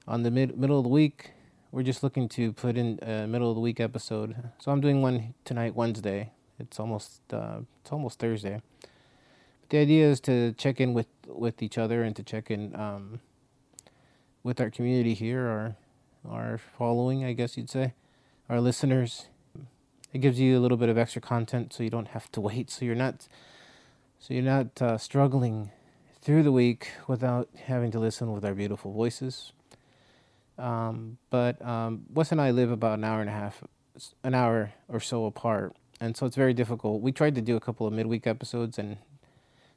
on 0.07 0.23
the 0.23 0.31
mid- 0.31 0.57
middle 0.57 0.77
of 0.77 0.83
the 0.83 0.89
week? 0.89 1.31
we're 1.71 1.83
just 1.83 2.03
looking 2.03 2.27
to 2.27 2.51
put 2.51 2.77
in 2.77 2.99
a 3.01 3.25
middle 3.27 3.49
of 3.49 3.55
the 3.55 3.61
week 3.61 3.79
episode. 3.79 4.35
So 4.59 4.71
I'm 4.71 4.81
doing 4.81 5.01
one 5.01 5.33
tonight, 5.45 5.75
Wednesday. 5.75 6.31
It's 6.59 6.79
almost 6.79 7.21
uh, 7.31 7.59
it's 7.81 7.91
almost 7.91 8.19
Thursday. 8.19 8.61
But 9.61 9.69
the 9.69 9.77
idea 9.77 10.07
is 10.07 10.19
to 10.21 10.53
check 10.53 10.81
in 10.81 10.93
with 10.93 11.07
with 11.25 11.63
each 11.63 11.77
other 11.77 12.03
and 12.03 12.15
to 12.15 12.23
check 12.23 12.51
in 12.51 12.75
um, 12.75 13.21
with 14.43 14.59
our 14.59 14.69
community 14.69 15.13
here, 15.13 15.47
our 15.47 15.75
our 16.29 16.59
following, 16.77 17.25
I 17.25 17.33
guess 17.33 17.57
you'd 17.57 17.69
say, 17.69 17.93
our 18.49 18.61
listeners. 18.61 19.27
It 20.13 20.19
gives 20.19 20.39
you 20.39 20.57
a 20.57 20.61
little 20.61 20.77
bit 20.77 20.89
of 20.89 20.97
extra 20.97 21.21
content, 21.21 21.73
so 21.73 21.83
you 21.83 21.89
don't 21.89 22.09
have 22.09 22.31
to 22.33 22.41
wait. 22.49 22.69
So 22.69 22.85
you're 22.85 22.95
not 22.95 23.27
so 24.19 24.33
you're 24.33 24.43
not 24.43 24.81
uh, 24.81 24.97
struggling 24.97 25.71
through 26.21 26.43
the 26.43 26.51
week 26.51 26.89
without 27.07 27.49
having 27.65 27.91
to 27.91 27.99
listen 27.99 28.31
with 28.31 28.45
our 28.45 28.53
beautiful 28.53 28.93
voices. 28.93 29.53
Um, 30.59 31.17
but 31.31 31.59
um, 31.65 32.03
Wes 32.13 32.31
and 32.31 32.39
I 32.39 32.51
live 32.51 32.69
about 32.69 32.99
an 32.99 33.03
hour 33.03 33.21
and 33.21 33.29
a 33.29 33.33
half, 33.33 33.63
an 34.23 34.35
hour 34.35 34.73
or 34.87 34.99
so 34.99 35.25
apart, 35.25 35.75
and 35.99 36.15
so 36.15 36.27
it's 36.27 36.35
very 36.35 36.53
difficult. 36.53 37.01
We 37.01 37.11
tried 37.11 37.33
to 37.35 37.41
do 37.41 37.55
a 37.55 37.59
couple 37.59 37.87
of 37.87 37.93
midweek 37.93 38.27
episodes, 38.27 38.77
and 38.77 38.97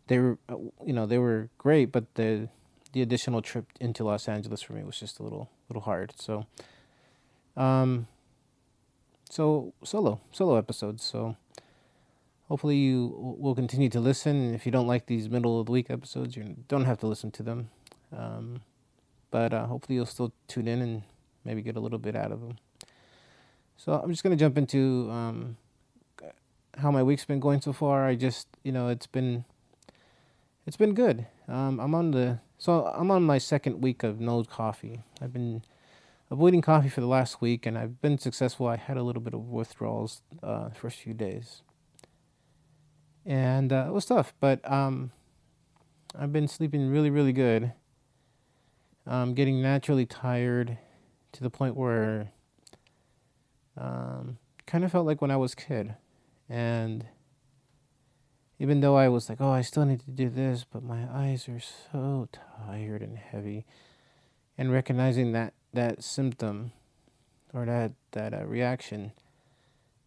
they 0.08 0.18
were, 0.18 0.38
uh, 0.48 0.56
you 0.84 0.92
know, 0.92 1.06
they 1.06 1.18
were 1.18 1.48
great, 1.56 1.86
but 1.86 2.14
the 2.16 2.48
the 2.94 3.02
additional 3.02 3.42
trip 3.42 3.66
into 3.80 4.04
Los 4.04 4.28
Angeles 4.28 4.62
for 4.62 4.72
me 4.72 4.84
was 4.84 4.98
just 4.98 5.18
a 5.18 5.22
little 5.22 5.50
little 5.68 5.82
hard. 5.82 6.14
So, 6.16 6.46
um, 7.56 8.06
so 9.28 9.74
solo 9.82 10.20
solo 10.30 10.56
episodes. 10.56 11.02
So 11.02 11.36
hopefully 12.48 12.76
you 12.76 13.36
will 13.38 13.56
continue 13.56 13.88
to 13.90 14.00
listen. 14.00 14.54
If 14.54 14.64
you 14.64 14.72
don't 14.72 14.86
like 14.86 15.06
these 15.06 15.28
middle 15.28 15.60
of 15.60 15.66
the 15.66 15.72
week 15.72 15.90
episodes, 15.90 16.36
you 16.36 16.56
don't 16.68 16.84
have 16.84 16.98
to 17.00 17.08
listen 17.08 17.32
to 17.32 17.42
them. 17.42 17.70
Um, 18.16 18.60
but 19.32 19.52
uh, 19.52 19.66
hopefully 19.66 19.96
you'll 19.96 20.06
still 20.06 20.32
tune 20.46 20.68
in 20.68 20.80
and 20.80 21.02
maybe 21.44 21.62
get 21.62 21.74
a 21.76 21.80
little 21.80 21.98
bit 21.98 22.14
out 22.14 22.30
of 22.30 22.40
them. 22.40 22.58
So 23.76 23.92
I'm 23.92 24.10
just 24.10 24.22
gonna 24.22 24.36
jump 24.36 24.56
into 24.56 25.10
um, 25.10 25.56
how 26.78 26.92
my 26.92 27.02
week's 27.02 27.24
been 27.24 27.40
going 27.40 27.60
so 27.60 27.72
far. 27.72 28.06
I 28.06 28.14
just, 28.14 28.46
you 28.62 28.70
know, 28.70 28.86
it's 28.86 29.08
been 29.08 29.44
it's 30.66 30.76
been 30.76 30.94
good. 30.94 31.26
Um, 31.48 31.78
I'm 31.80 31.94
on 31.94 32.10
the 32.10 32.40
so 32.58 32.86
I'm 32.86 33.10
on 33.10 33.22
my 33.22 33.38
second 33.38 33.82
week 33.82 34.02
of 34.02 34.20
no 34.20 34.44
coffee. 34.44 35.02
I've 35.20 35.32
been 35.32 35.62
avoiding 36.30 36.62
coffee 36.62 36.88
for 36.88 37.00
the 37.00 37.06
last 37.06 37.40
week, 37.40 37.66
and 37.66 37.76
I've 37.76 38.00
been 38.00 38.18
successful. 38.18 38.66
I 38.66 38.76
had 38.76 38.96
a 38.96 39.02
little 39.02 39.22
bit 39.22 39.34
of 39.34 39.40
withdrawals 39.48 40.22
uh, 40.42 40.68
the 40.68 40.74
first 40.74 40.98
few 40.98 41.14
days, 41.14 41.62
and 43.26 43.72
uh, 43.72 43.86
it 43.88 43.92
was 43.92 44.06
tough. 44.06 44.34
But 44.40 44.60
um, 44.70 45.12
I've 46.18 46.32
been 46.32 46.48
sleeping 46.48 46.88
really, 46.90 47.10
really 47.10 47.32
good. 47.32 47.72
I'm 49.06 49.34
getting 49.34 49.60
naturally 49.60 50.06
tired 50.06 50.78
to 51.32 51.42
the 51.42 51.50
point 51.50 51.76
where 51.76 52.30
um, 53.76 54.38
kind 54.66 54.84
of 54.84 54.92
felt 54.92 55.06
like 55.06 55.20
when 55.20 55.30
I 55.30 55.36
was 55.36 55.52
a 55.52 55.56
kid. 55.56 55.94
And 56.48 57.06
even 58.58 58.80
though 58.80 58.96
I 58.96 59.08
was 59.08 59.28
like, 59.28 59.40
oh, 59.40 59.50
I 59.50 59.62
still 59.62 59.84
need 59.84 60.00
to 60.00 60.10
do 60.10 60.28
this, 60.28 60.64
but 60.70 60.82
my 60.82 61.06
eyes 61.12 61.48
are 61.48 61.60
so 61.60 62.28
tired 62.66 63.02
and 63.02 63.18
heavy. 63.18 63.64
And 64.56 64.72
recognizing 64.72 65.32
that, 65.32 65.54
that 65.72 66.04
symptom 66.04 66.72
or 67.52 67.66
that, 67.66 67.92
that 68.12 68.32
uh, 68.32 68.44
reaction 68.46 69.12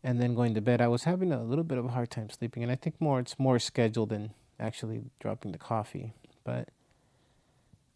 and 0.04 0.22
then 0.22 0.36
going 0.36 0.54
to 0.54 0.62
bed, 0.62 0.80
I 0.80 0.88
was 0.88 1.04
having 1.04 1.34
a 1.34 1.44
little 1.44 1.66
bit 1.66 1.78
of 1.78 1.86
a 1.86 1.90
hard 1.90 2.10
time 2.10 2.30
sleeping. 2.30 2.64
And 2.64 2.72
I 2.72 2.76
think 2.76 2.96
more 3.02 3.20
it's 3.20 3.38
more 3.38 3.60
scheduled 3.60 4.10
than 4.10 4.34
actually 4.60 5.04
dropping 5.20 5.52
the 5.52 5.58
coffee. 5.58 6.14
But 6.46 6.70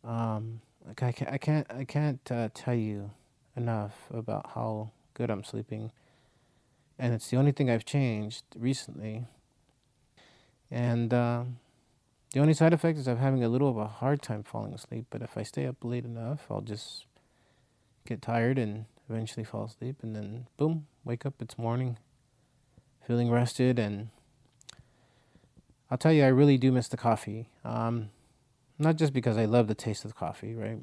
um, 0.04 0.62
like 0.86 1.04
I 1.04 1.12
can't, 1.12 1.32
I 1.32 1.38
can't, 1.38 1.68
I 1.70 1.84
can't 1.86 2.32
uh, 2.32 2.50
tell 2.54 2.74
you 2.74 3.12
enough 3.56 3.94
about 4.14 4.52
how 4.56 4.92
good 5.14 5.30
I'm 5.30 5.44
sleeping, 5.44 5.92
and 6.98 7.14
it's 7.14 7.30
the 7.30 7.38
only 7.38 7.52
thing 7.52 7.70
I've 7.70 7.86
changed 7.86 8.44
recently. 8.58 9.26
And 10.72 11.14
uh, 11.14 11.44
the 12.34 12.40
only 12.40 12.54
side 12.54 12.74
effect 12.74 12.98
is 12.98 13.08
I'm 13.08 13.18
having 13.18 13.44
a 13.44 13.50
little 13.50 13.70
of 13.70 13.78
a 13.78 13.88
hard 13.88 14.22
time 14.22 14.44
falling 14.44 14.74
asleep. 14.74 15.06
But 15.10 15.22
if 15.22 15.38
I 15.38 15.44
stay 15.44 15.66
up 15.66 15.84
late 15.84 16.06
enough, 16.06 16.48
I'll 16.50 16.62
just 16.62 17.06
get 18.06 18.22
tired 18.22 18.58
and 18.58 18.86
eventually 19.10 19.44
fall 19.44 19.66
asleep, 19.66 19.98
and 20.02 20.16
then 20.16 20.48
boom, 20.58 20.88
wake 21.04 21.26
up. 21.26 21.36
It's 21.42 21.58
morning, 21.58 21.98
feeling 23.06 23.30
rested, 23.30 23.78
and 23.78 24.10
I'll 25.90 25.98
tell 25.98 26.14
you, 26.14 26.24
I 26.24 26.28
really 26.28 26.58
do 26.58 26.72
miss 26.72 26.88
the 26.88 26.98
coffee. 26.98 27.50
Um, 27.66 28.10
not 28.80 28.96
just 28.96 29.14
because 29.14 29.38
I 29.38 29.46
love 29.46 29.68
the 29.68 29.76
taste 29.76 30.06
of 30.06 30.16
coffee, 30.16 30.56
right? 30.56 30.80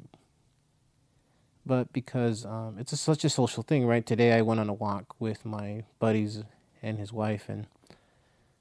But 1.65 1.91
because 1.91 2.45
um, 2.45 2.77
it's 2.79 2.93
a, 2.93 2.97
such 2.97 3.25
a 3.25 3.29
social 3.29 3.63
thing, 3.63 3.85
right? 3.85 4.05
Today 4.05 4.33
I 4.33 4.41
went 4.41 4.59
on 4.59 4.69
a 4.69 4.73
walk 4.73 5.15
with 5.19 5.45
my 5.45 5.83
buddies 5.99 6.43
and 6.81 6.99
his 6.99 7.11
wife, 7.11 7.49
and 7.49 7.67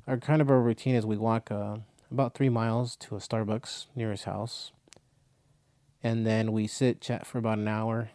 our 0.08 0.16
kind 0.16 0.40
of 0.40 0.50
our 0.50 0.60
routine 0.60 0.94
is 0.94 1.04
we 1.04 1.18
walk 1.18 1.52
uh, 1.52 1.76
about 2.10 2.32
three 2.32 2.48
miles 2.48 2.96
to 2.96 3.14
a 3.14 3.18
Starbucks 3.18 3.86
near 3.94 4.10
his 4.10 4.24
house, 4.24 4.72
and 6.02 6.26
then 6.26 6.50
we 6.50 6.66
sit 6.66 7.02
chat 7.02 7.26
for 7.26 7.36
about 7.36 7.58
an 7.58 7.68
hour, 7.68 8.10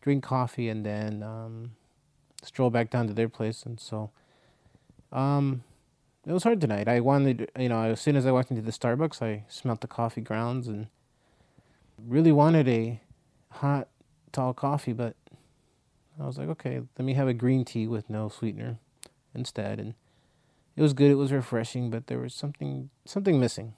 drink 0.00 0.24
coffee, 0.24 0.70
and 0.70 0.86
then 0.86 1.22
um, 1.22 1.72
stroll 2.42 2.70
back 2.70 2.88
down 2.88 3.06
to 3.08 3.12
their 3.12 3.28
place. 3.28 3.64
And 3.64 3.78
so, 3.78 4.10
um, 5.12 5.64
it 6.26 6.32
was 6.32 6.44
hard 6.44 6.62
tonight. 6.62 6.88
I 6.88 7.00
wanted, 7.00 7.50
you 7.58 7.68
know, 7.68 7.82
as 7.82 8.00
soon 8.00 8.16
as 8.16 8.24
I 8.24 8.32
walked 8.32 8.50
into 8.50 8.62
the 8.62 8.72
Starbucks, 8.72 9.20
I 9.20 9.44
smelt 9.48 9.82
the 9.82 9.86
coffee 9.86 10.22
grounds 10.22 10.66
and 10.66 10.86
really 12.06 12.32
wanted 12.32 12.66
a 12.68 13.02
hot, 13.50 13.88
tall 14.32 14.54
coffee, 14.54 14.94
but 14.94 15.14
I 16.18 16.24
was 16.24 16.38
like, 16.38 16.48
okay, 16.48 16.80
let 16.98 17.04
me 17.04 17.12
have 17.14 17.28
a 17.28 17.34
green 17.34 17.66
tea 17.66 17.86
with 17.86 18.08
no 18.08 18.30
sweetener 18.30 18.78
instead. 19.34 19.78
And 19.78 19.94
it 20.78 20.82
was 20.82 20.94
good. 20.94 21.10
It 21.10 21.16
was 21.16 21.32
refreshing, 21.32 21.90
but 21.90 22.06
there 22.06 22.18
was 22.18 22.34
something 22.34 22.90
something 23.04 23.38
missing. 23.38 23.74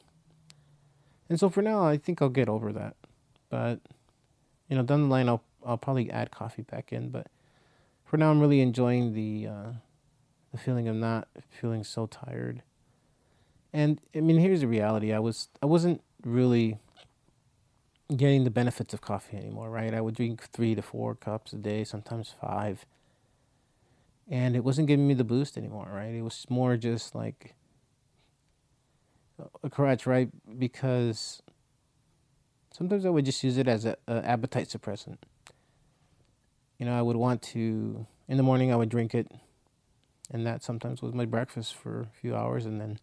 And 1.28 1.40
so 1.40 1.48
for 1.48 1.62
now, 1.62 1.84
I 1.84 1.96
think 1.96 2.20
I'll 2.20 2.28
get 2.28 2.48
over 2.48 2.72
that. 2.72 2.96
But 3.48 3.80
you 4.68 4.76
know, 4.76 4.82
down 4.82 5.02
the 5.02 5.08
line, 5.08 5.28
I'll 5.28 5.42
I'll 5.64 5.78
probably 5.78 6.10
add 6.10 6.30
coffee 6.30 6.62
back 6.62 6.92
in. 6.92 7.08
But 7.10 7.26
for 8.04 8.16
now, 8.16 8.30
I'm 8.30 8.40
really 8.40 8.60
enjoying 8.60 9.14
the. 9.14 9.48
Uh, 9.48 9.72
the 10.52 10.58
feeling 10.58 10.88
of 10.88 10.96
not 10.96 11.28
feeling 11.48 11.84
so 11.84 12.06
tired. 12.06 12.62
And 13.72 14.00
I 14.14 14.20
mean, 14.20 14.38
here's 14.38 14.60
the 14.60 14.68
reality: 14.68 15.12
I 15.12 15.18
was 15.18 15.48
I 15.62 15.66
wasn't 15.66 16.02
really 16.24 16.78
getting 18.14 18.44
the 18.44 18.50
benefits 18.50 18.92
of 18.92 19.00
coffee 19.00 19.36
anymore, 19.36 19.70
right? 19.70 19.94
I 19.94 20.00
would 20.00 20.16
drink 20.16 20.42
three 20.42 20.74
to 20.74 20.82
four 20.82 21.14
cups 21.14 21.52
a 21.52 21.56
day, 21.56 21.84
sometimes 21.84 22.34
five, 22.40 22.84
and 24.30 24.56
it 24.56 24.64
wasn't 24.64 24.86
giving 24.86 25.06
me 25.06 25.14
the 25.14 25.24
boost 25.24 25.58
anymore, 25.58 25.90
right? 25.92 26.14
It 26.14 26.22
was 26.22 26.46
more 26.48 26.76
just 26.76 27.14
like 27.14 27.54
a 29.62 29.68
crutch, 29.68 30.06
right? 30.06 30.30
Because 30.58 31.42
sometimes 32.72 33.04
I 33.04 33.10
would 33.10 33.24
just 33.26 33.44
use 33.44 33.58
it 33.58 33.68
as 33.68 33.84
a, 33.84 33.96
a 34.06 34.24
appetite 34.24 34.68
suppressant. 34.68 35.18
You 36.78 36.86
know, 36.86 36.96
I 36.96 37.02
would 37.02 37.16
want 37.16 37.42
to 37.42 38.06
in 38.28 38.36
the 38.36 38.42
morning. 38.42 38.72
I 38.72 38.76
would 38.76 38.88
drink 38.88 39.14
it 39.14 39.30
and 40.30 40.46
that 40.46 40.62
sometimes 40.62 41.02
was 41.02 41.12
my 41.12 41.24
breakfast 41.24 41.74
for 41.74 42.02
a 42.02 42.20
few 42.20 42.36
hours 42.36 42.64
and 42.64 42.80
then 42.80 42.98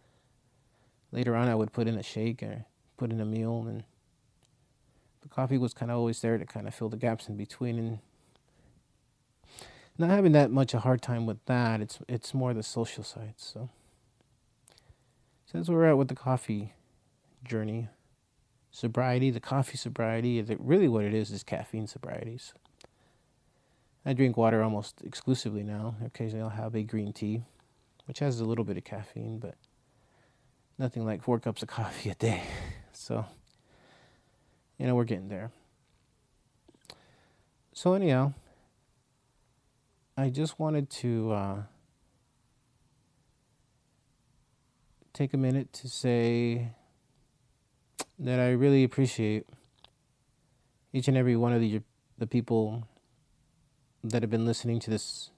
later 1.12 1.36
on 1.36 1.48
I 1.48 1.56
would 1.56 1.74
put 1.74 1.88
in 1.88 1.98
a 1.98 2.04
shake 2.04 2.42
or 2.42 2.66
put 2.96 3.12
in 3.12 3.20
a 3.20 3.26
meal 3.26 3.66
and 3.68 3.84
the 5.22 5.30
coffee 5.30 5.58
was 5.58 5.74
kind 5.74 5.92
of 5.92 5.98
always 5.98 6.22
there 6.22 6.38
to 6.38 6.46
kind 6.46 6.68
of 6.68 6.74
fill 6.74 6.90
the 6.90 6.98
gaps 6.98 7.28
in 7.28 7.36
between 7.36 7.78
and 7.78 8.00
not 9.98 10.10
having 10.10 10.32
that 10.32 10.52
much 10.52 10.74
of 10.74 10.80
a 10.80 10.82
hard 10.82 11.02
time 11.02 11.26
with 11.26 11.44
that 11.46 11.82
it's 11.82 12.00
it's 12.08 12.34
more 12.34 12.54
the 12.54 12.64
social 12.64 13.04
side 13.04 13.34
so 13.38 13.70
where 15.52 15.78
we're 15.78 15.86
at 15.86 15.98
with 15.98 16.08
the 16.08 16.16
coffee 16.16 16.74
journey 17.44 17.88
sobriety 18.70 19.32
the 19.32 19.40
coffee 19.40 19.78
sobriety 19.78 20.38
is 20.38 20.50
it 20.50 20.60
really 20.62 20.88
what 20.88 21.04
it 21.04 21.14
is 21.14 21.32
is 21.32 21.42
caffeine 21.42 21.88
sobriety 21.88 22.38
so 22.38 22.54
I 24.08 24.14
drink 24.14 24.38
water 24.38 24.64
almost 24.64 25.02
exclusively 25.04 25.64
now. 25.64 25.96
Occasionally 26.04 26.42
I'll 26.42 26.50
have 26.50 26.76
a 26.76 26.82
green 26.82 27.12
tea, 27.12 27.44
which 28.06 28.20
has 28.20 28.40
a 28.40 28.46
little 28.46 28.64
bit 28.64 28.78
of 28.78 28.86
caffeine, 28.86 29.38
but 29.38 29.56
nothing 30.80 31.06
like 31.06 31.22
four 31.22 31.40
cups 31.40 31.62
of 31.62 31.68
coffee 31.68 32.10
a 32.12 32.16
day. 32.16 32.42
So, 32.94 33.26
you 34.78 34.88
know, 34.88 34.96
we're 34.96 35.04
getting 35.04 35.28
there. 35.28 35.52
So, 37.74 37.96
anyhow, 37.96 38.32
I 40.20 40.30
just 40.30 40.60
wanted 40.60 40.90
to 40.90 41.32
uh, 41.32 41.58
take 45.14 45.34
a 45.36 45.38
minute 45.38 45.72
to 45.74 45.88
say 45.88 46.70
that 48.18 48.40
I 48.40 48.50
really 48.50 48.84
appreciate 48.84 49.46
each 50.92 51.08
and 51.08 51.16
every 51.16 51.36
one 51.36 51.54
of 51.54 51.62
the, 51.62 51.82
the 52.18 52.26
people 52.26 52.88
that 54.04 54.24
have 54.24 54.32
been 54.32 54.46
listening 54.46 54.80
to 54.80 54.90
this 54.90 55.30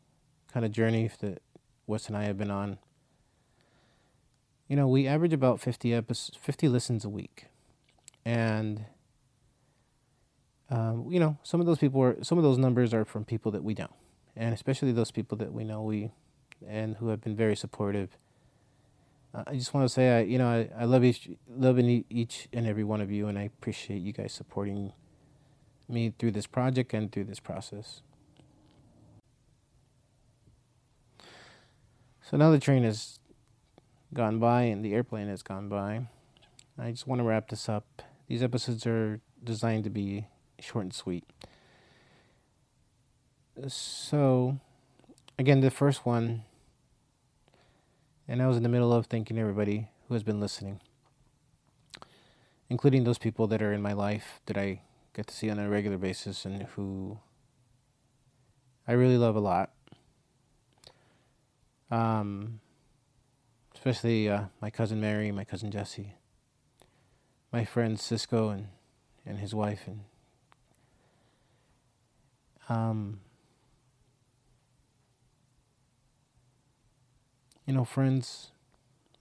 kind 0.53 0.65
of 0.65 0.71
journey 0.71 1.11
that 1.19 1.41
Wes 1.85 2.07
and 2.07 2.15
I 2.15 2.23
have 2.23 2.37
been 2.37 2.51
on, 2.51 2.77
you 4.69 4.77
know, 4.77 4.87
we 4.87 5.07
average 5.07 5.33
about 5.33 5.59
50 5.59 5.93
episodes, 5.93 6.37
50 6.41 6.69
listens 6.69 7.03
a 7.03 7.09
week. 7.09 7.47
And 8.23 8.85
um, 10.69 11.07
you 11.09 11.19
know, 11.19 11.37
some 11.43 11.59
of 11.59 11.65
those 11.65 11.79
people 11.79 12.01
are 12.01 12.23
some 12.23 12.37
of 12.37 12.43
those 12.43 12.57
numbers 12.57 12.93
are 12.93 13.03
from 13.03 13.25
people 13.25 13.51
that 13.51 13.63
we 13.63 13.73
know, 13.73 13.89
and 14.39 14.53
especially 14.53 14.93
those 14.93 15.11
people 15.11 15.37
that 15.37 15.51
we 15.51 15.65
know 15.65 15.83
we 15.83 16.11
and 16.67 16.95
who 16.95 17.09
have 17.09 17.21
been 17.21 17.35
very 17.35 17.57
supportive. 17.57 18.17
Uh, 19.35 19.43
I 19.45 19.53
just 19.53 19.73
want 19.73 19.85
to 19.85 19.93
say, 19.93 20.17
I 20.17 20.21
you 20.21 20.37
know, 20.37 20.47
I, 20.47 20.69
I 20.81 20.85
love 20.85 21.03
each 21.03 21.29
loving 21.47 22.05
each 22.09 22.47
and 22.53 22.65
every 22.65 22.85
one 22.85 23.01
of 23.01 23.11
you, 23.11 23.27
and 23.27 23.37
I 23.37 23.43
appreciate 23.43 24.01
you 24.01 24.13
guys 24.13 24.31
supporting 24.31 24.93
me 25.89 26.13
through 26.17 26.31
this 26.31 26.47
project 26.47 26.93
and 26.93 27.11
through 27.11 27.25
this 27.25 27.39
process. 27.39 28.01
So 32.21 32.37
now 32.37 32.49
the 32.51 32.59
train 32.59 32.83
has 32.83 33.19
gone 34.13 34.39
by 34.39 34.63
and 34.63 34.85
the 34.85 34.93
airplane 34.93 35.27
has 35.27 35.43
gone 35.43 35.67
by. 35.67 36.07
I 36.77 36.91
just 36.91 37.07
want 37.07 37.19
to 37.19 37.23
wrap 37.23 37.49
this 37.49 37.67
up. 37.67 38.03
These 38.27 38.41
episodes 38.41 38.85
are 38.85 39.19
designed 39.43 39.83
to 39.83 39.89
be 39.89 40.27
short 40.59 40.85
and 40.85 40.93
sweet. 40.93 41.25
So, 43.67 44.57
again, 45.37 45.59
the 45.59 45.71
first 45.71 46.05
one, 46.05 46.43
and 48.27 48.41
I 48.41 48.47
was 48.47 48.55
in 48.55 48.63
the 48.63 48.69
middle 48.69 48.93
of 48.93 49.07
thanking 49.07 49.37
everybody 49.37 49.89
who 50.07 50.13
has 50.13 50.23
been 50.23 50.39
listening, 50.39 50.79
including 52.69 53.03
those 53.03 53.17
people 53.17 53.47
that 53.47 53.61
are 53.61 53.73
in 53.73 53.81
my 53.81 53.93
life 53.93 54.39
that 54.45 54.57
I 54.57 54.81
get 55.13 55.27
to 55.27 55.35
see 55.35 55.49
on 55.49 55.59
a 55.59 55.67
regular 55.67 55.97
basis 55.97 56.45
and 56.45 56.63
who 56.63 57.19
I 58.87 58.93
really 58.93 59.17
love 59.17 59.35
a 59.35 59.41
lot. 59.41 59.71
Um, 61.91 62.61
especially 63.73 64.29
uh, 64.29 64.43
my 64.61 64.69
cousin 64.69 65.01
Mary, 65.01 65.31
my 65.31 65.43
cousin 65.43 65.69
Jesse, 65.71 66.13
my 67.51 67.65
friend 67.65 67.99
Cisco, 67.99 68.49
and 68.49 68.67
and 69.25 69.39
his 69.39 69.53
wife, 69.53 69.81
and 69.85 70.01
um, 72.69 73.19
you 77.69 77.75
know, 77.75 77.85
friends, 77.85 78.49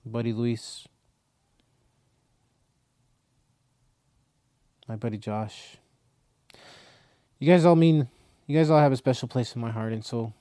buddy 0.06 0.32
Luis, 0.32 0.88
my 4.88 4.96
buddy 4.96 5.18
Josh. 5.18 5.76
You 7.38 7.46
guys 7.46 7.66
all 7.66 7.76
mean, 7.76 8.08
you 8.46 8.56
guys 8.56 8.70
all 8.70 8.78
have 8.78 8.90
a 8.90 8.96
special 8.96 9.28
place 9.28 9.54
in 9.54 9.60
my 9.60 9.70
heart, 9.70 9.92
and 9.92 10.02
so 10.02 10.32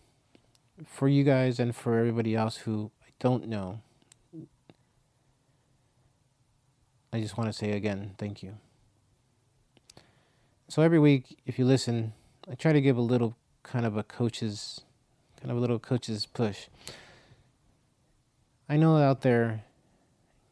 for 0.85 1.09
you 1.09 1.25
guys 1.25 1.59
and 1.59 1.75
for 1.75 1.99
everybody 1.99 2.33
else 2.33 2.55
who 2.55 2.91
I 3.03 3.09
don't 3.19 3.49
know, 3.49 3.81
I 7.11 7.19
just 7.19 7.37
want 7.37 7.49
to 7.49 7.53
say 7.53 7.71
again, 7.71 8.11
thank 8.17 8.41
you. 8.41 8.55
So 10.69 10.81
every 10.81 10.99
week, 10.99 11.39
if 11.45 11.59
you 11.59 11.65
listen, 11.65 12.13
I 12.49 12.55
try 12.55 12.71
to 12.71 12.79
give 12.79 12.95
a 12.95 13.01
little 13.01 13.35
kind 13.63 13.85
of 13.85 13.97
a 13.97 14.03
coach's, 14.03 14.79
kind 15.41 15.51
of 15.51 15.57
a 15.57 15.59
little 15.59 15.77
coach's 15.77 16.25
push. 16.25 16.69
I 18.69 18.77
know 18.77 18.97
out 18.97 19.21
there, 19.21 19.63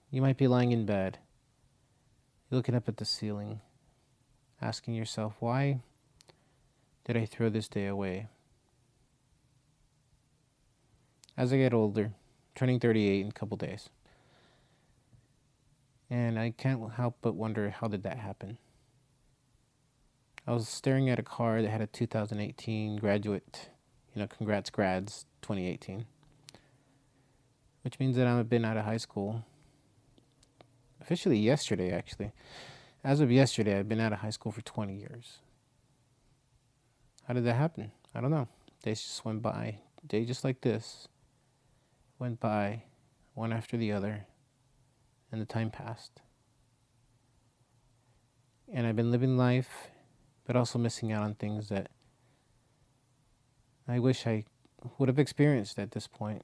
you 0.09 0.21
might 0.21 0.37
be 0.37 0.47
lying 0.47 0.71
in 0.71 0.85
bed, 0.85 1.19
looking 2.49 2.75
up 2.75 2.87
at 2.87 2.97
the 2.97 3.05
ceiling, 3.05 3.61
asking 4.61 4.95
yourself, 4.95 5.33
why 5.39 5.81
did 7.03 7.17
I 7.17 7.25
throw 7.25 7.49
this 7.49 7.67
day 7.67 7.87
away? 7.87 8.27
as 11.37 11.51
I 11.51 11.57
get 11.57 11.73
older, 11.73 12.11
turning 12.55 12.79
38 12.79 13.21
in 13.21 13.27
a 13.27 13.31
couple 13.31 13.57
days. 13.57 13.89
And 16.09 16.39
I 16.39 16.51
can't 16.51 16.93
help 16.93 17.17
but 17.21 17.35
wonder 17.35 17.69
how 17.69 17.87
did 17.87 18.03
that 18.03 18.17
happen? 18.17 18.57
I 20.47 20.51
was 20.51 20.69
staring 20.69 21.09
at 21.09 21.19
a 21.19 21.23
car 21.23 21.61
that 21.61 21.69
had 21.69 21.81
a 21.81 21.87
2018 21.87 22.97
graduate, 22.97 23.69
you 24.13 24.21
know, 24.21 24.27
congrats 24.27 24.69
grads 24.69 25.25
2018. 25.41 26.05
Which 27.85 27.99
means 27.99 28.15
that 28.15 28.25
I've 28.25 28.49
been 28.49 28.65
out 28.65 28.77
of 28.77 28.85
high 28.85 28.97
school 28.97 29.45
officially 30.99 31.37
yesterday 31.37 31.91
actually. 31.91 32.31
As 33.03 33.19
of 33.19 33.31
yesterday, 33.31 33.77
I've 33.77 33.87
been 33.87 33.99
out 33.99 34.11
of 34.11 34.19
high 34.19 34.31
school 34.31 34.51
for 34.51 34.61
20 34.61 34.95
years. 34.95 35.37
How 37.27 37.35
did 37.35 37.45
that 37.45 37.53
happen? 37.53 37.91
I 38.15 38.21
don't 38.21 38.31
know. 38.31 38.47
Days 38.81 39.03
just 39.03 39.23
went 39.23 39.43
by. 39.43 39.81
Day 40.07 40.25
just 40.25 40.43
like 40.43 40.61
this 40.61 41.07
went 42.17 42.39
by, 42.39 42.81
one 43.35 43.53
after 43.53 43.77
the 43.77 43.91
other, 43.91 44.25
and 45.31 45.39
the 45.39 45.45
time 45.45 45.69
passed. 45.69 46.21
And 48.73 48.87
I've 48.87 48.95
been 48.95 49.11
living 49.11 49.37
life, 49.37 49.91
but 50.47 50.55
also 50.55 50.79
missing 50.79 51.11
out 51.11 51.21
on 51.21 51.35
things 51.35 51.69
that 51.69 51.91
I 53.87 53.99
wish 53.99 54.25
I 54.25 54.45
would 54.97 55.07
have 55.07 55.19
experienced 55.19 55.77
at 55.77 55.91
this 55.91 56.07
point. 56.07 56.43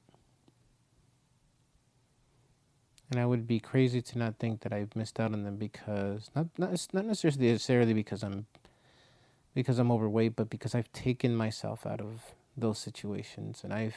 And 3.11 3.19
I 3.19 3.25
would 3.25 3.45
be 3.45 3.59
crazy 3.59 4.01
to 4.01 4.17
not 4.17 4.37
think 4.39 4.61
that 4.61 4.71
I've 4.71 4.95
missed 4.95 5.19
out 5.19 5.33
on 5.33 5.43
them 5.43 5.57
because 5.57 6.31
not 6.33 6.47
not 6.57 6.71
not 6.93 7.05
necessarily 7.05 7.93
because 7.93 8.23
I'm 8.23 8.45
because 9.53 9.79
I'm 9.79 9.91
overweight, 9.91 10.35
but 10.35 10.49
because 10.49 10.73
I've 10.73 10.91
taken 10.93 11.35
myself 11.35 11.85
out 11.85 11.99
of 11.99 12.33
those 12.55 12.79
situations 12.79 13.61
and 13.63 13.73
I've 13.73 13.95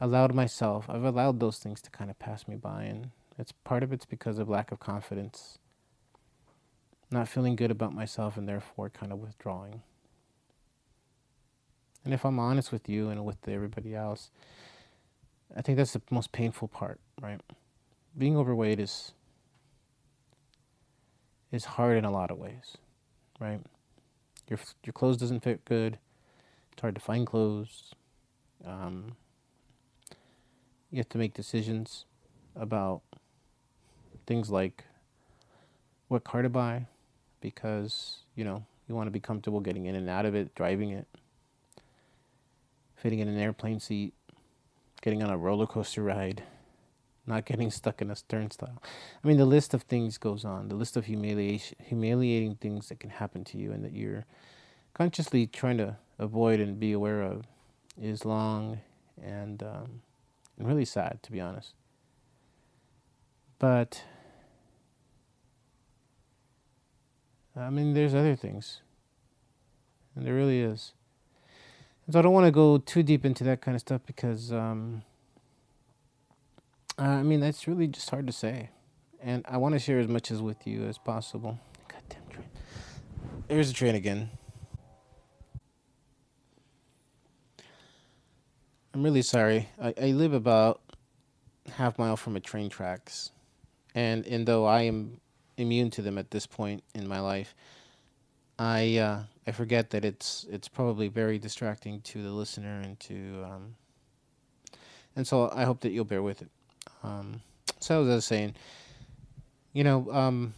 allowed 0.00 0.34
myself, 0.34 0.86
I've 0.88 1.04
allowed 1.04 1.40
those 1.40 1.58
things 1.58 1.80
to 1.82 1.90
kind 1.90 2.10
of 2.10 2.18
pass 2.18 2.46
me 2.46 2.56
by. 2.56 2.84
And 2.84 3.10
it's 3.38 3.52
part 3.52 3.82
of 3.82 3.92
it's 3.92 4.04
because 4.04 4.38
of 4.38 4.48
lack 4.48 4.72
of 4.72 4.80
confidence, 4.80 5.58
not 7.10 7.28
feeling 7.28 7.56
good 7.56 7.70
about 7.70 7.94
myself, 7.94 8.36
and 8.36 8.48
therefore 8.48 8.90
kind 8.90 9.12
of 9.12 9.18
withdrawing. 9.18 9.82
And 12.04 12.14
if 12.14 12.24
I'm 12.24 12.38
honest 12.38 12.70
with 12.70 12.88
you 12.88 13.08
and 13.08 13.24
with 13.24 13.48
everybody 13.48 13.94
else, 13.94 14.30
I 15.54 15.62
think 15.62 15.76
that's 15.76 15.92
the 15.92 16.02
most 16.10 16.32
painful 16.32 16.68
part, 16.68 17.00
right? 17.20 17.40
Being 18.16 18.36
overweight 18.36 18.80
is 18.80 19.12
is 21.52 21.64
hard 21.64 21.96
in 21.96 22.04
a 22.04 22.10
lot 22.10 22.30
of 22.30 22.38
ways, 22.38 22.76
right? 23.38 23.60
Your 24.48 24.58
your 24.84 24.92
clothes 24.92 25.16
doesn't 25.16 25.40
fit 25.40 25.64
good. 25.64 25.98
It's 26.72 26.80
hard 26.80 26.94
to 26.94 27.00
find 27.00 27.26
clothes. 27.26 27.94
Um, 28.64 29.16
you 30.90 30.98
have 30.98 31.08
to 31.10 31.18
make 31.18 31.34
decisions 31.34 32.04
about 32.54 33.02
things 34.26 34.50
like 34.50 34.84
what 36.08 36.24
car 36.24 36.42
to 36.42 36.48
buy 36.48 36.86
because, 37.40 38.18
you 38.34 38.44
know, 38.44 38.64
you 38.88 38.94
want 38.94 39.06
to 39.06 39.10
be 39.10 39.20
comfortable 39.20 39.60
getting 39.60 39.86
in 39.86 39.94
and 39.94 40.08
out 40.08 40.26
of 40.26 40.34
it, 40.34 40.54
driving 40.54 40.90
it, 40.90 41.06
fitting 42.94 43.18
in 43.18 43.28
an 43.28 43.38
airplane 43.38 43.80
seat, 43.80 44.14
getting 45.02 45.22
on 45.22 45.30
a 45.30 45.36
roller 45.36 45.66
coaster 45.66 46.02
ride, 46.02 46.42
not 47.26 47.44
getting 47.44 47.70
stuck 47.70 48.02
in 48.02 48.10
a 48.10 48.16
turnstile. 48.28 48.82
I 49.22 49.28
mean, 49.28 49.36
the 49.36 49.46
list 49.46 49.74
of 49.74 49.82
things 49.82 50.18
goes 50.18 50.44
on. 50.44 50.68
The 50.68 50.74
list 50.74 50.96
of 50.96 51.06
humiliation, 51.06 51.76
humiliating 51.82 52.56
things 52.56 52.88
that 52.88 53.00
can 53.00 53.10
happen 53.10 53.44
to 53.44 53.58
you 53.58 53.72
and 53.72 53.84
that 53.84 53.92
you're 53.92 54.24
consciously 54.94 55.46
trying 55.46 55.78
to 55.78 55.96
avoid 56.18 56.60
and 56.60 56.80
be 56.80 56.92
aware 56.92 57.22
of 57.22 57.44
is 58.00 58.24
long 58.24 58.80
and 59.22 59.62
um, 59.62 60.02
and 60.58 60.66
really 60.66 60.84
sad, 60.84 61.22
to 61.22 61.32
be 61.32 61.40
honest. 61.40 61.74
But, 63.58 64.02
I 67.54 67.70
mean, 67.70 67.94
there's 67.94 68.14
other 68.14 68.36
things. 68.36 68.82
And 70.14 70.26
there 70.26 70.34
really 70.34 70.60
is. 70.60 70.92
So 72.08 72.20
I 72.20 72.22
don't 72.22 72.32
want 72.32 72.46
to 72.46 72.52
go 72.52 72.78
too 72.78 73.02
deep 73.02 73.24
into 73.24 73.42
that 73.44 73.60
kind 73.60 73.74
of 73.74 73.80
stuff 73.80 74.00
because, 74.06 74.52
um, 74.52 75.02
I 76.96 77.22
mean, 77.22 77.40
that's 77.40 77.66
really 77.66 77.88
just 77.88 78.08
hard 78.08 78.28
to 78.28 78.32
say. 78.32 78.70
And 79.20 79.44
I 79.48 79.56
want 79.56 79.74
to 79.74 79.80
share 79.80 79.98
as 79.98 80.06
much 80.06 80.30
as 80.30 80.40
with 80.40 80.68
you 80.68 80.84
as 80.84 80.98
possible. 80.98 81.58
Goddamn 81.88 82.22
train. 82.30 82.46
There's 83.48 83.70
a 83.70 83.74
train 83.74 83.96
again. 83.96 84.30
I'm 88.94 89.02
really 89.02 89.22
sorry. 89.22 89.68
I, 89.82 89.92
I 90.00 90.06
live 90.12 90.32
about 90.32 90.80
half 91.76 91.98
mile 91.98 92.16
from 92.16 92.36
a 92.36 92.40
train 92.40 92.70
tracks, 92.70 93.32
and 93.94 94.24
and 94.26 94.46
though 94.46 94.64
I 94.64 94.82
am 94.82 95.20
immune 95.58 95.90
to 95.90 96.02
them 96.02 96.16
at 96.16 96.30
this 96.30 96.46
point 96.46 96.82
in 96.94 97.06
my 97.06 97.20
life, 97.20 97.54
I 98.58 98.96
uh, 98.96 99.22
I 99.46 99.52
forget 99.52 99.90
that 99.90 100.04
it's 100.04 100.46
it's 100.50 100.68
probably 100.68 101.08
very 101.08 101.38
distracting 101.38 102.00
to 102.02 102.22
the 102.22 102.30
listener 102.30 102.80
and 102.80 102.98
to 103.00 103.44
um, 103.44 103.74
and 105.14 105.26
so 105.26 105.50
I 105.54 105.64
hope 105.64 105.80
that 105.80 105.90
you'll 105.90 106.04
bear 106.04 106.22
with 106.22 106.42
it. 106.42 106.48
Um, 107.02 107.40
so 107.80 108.02
as 108.02 108.08
I 108.08 108.14
was 108.14 108.24
saying, 108.24 108.54
you 109.72 109.84
know, 109.84 110.10
um, 110.10 110.54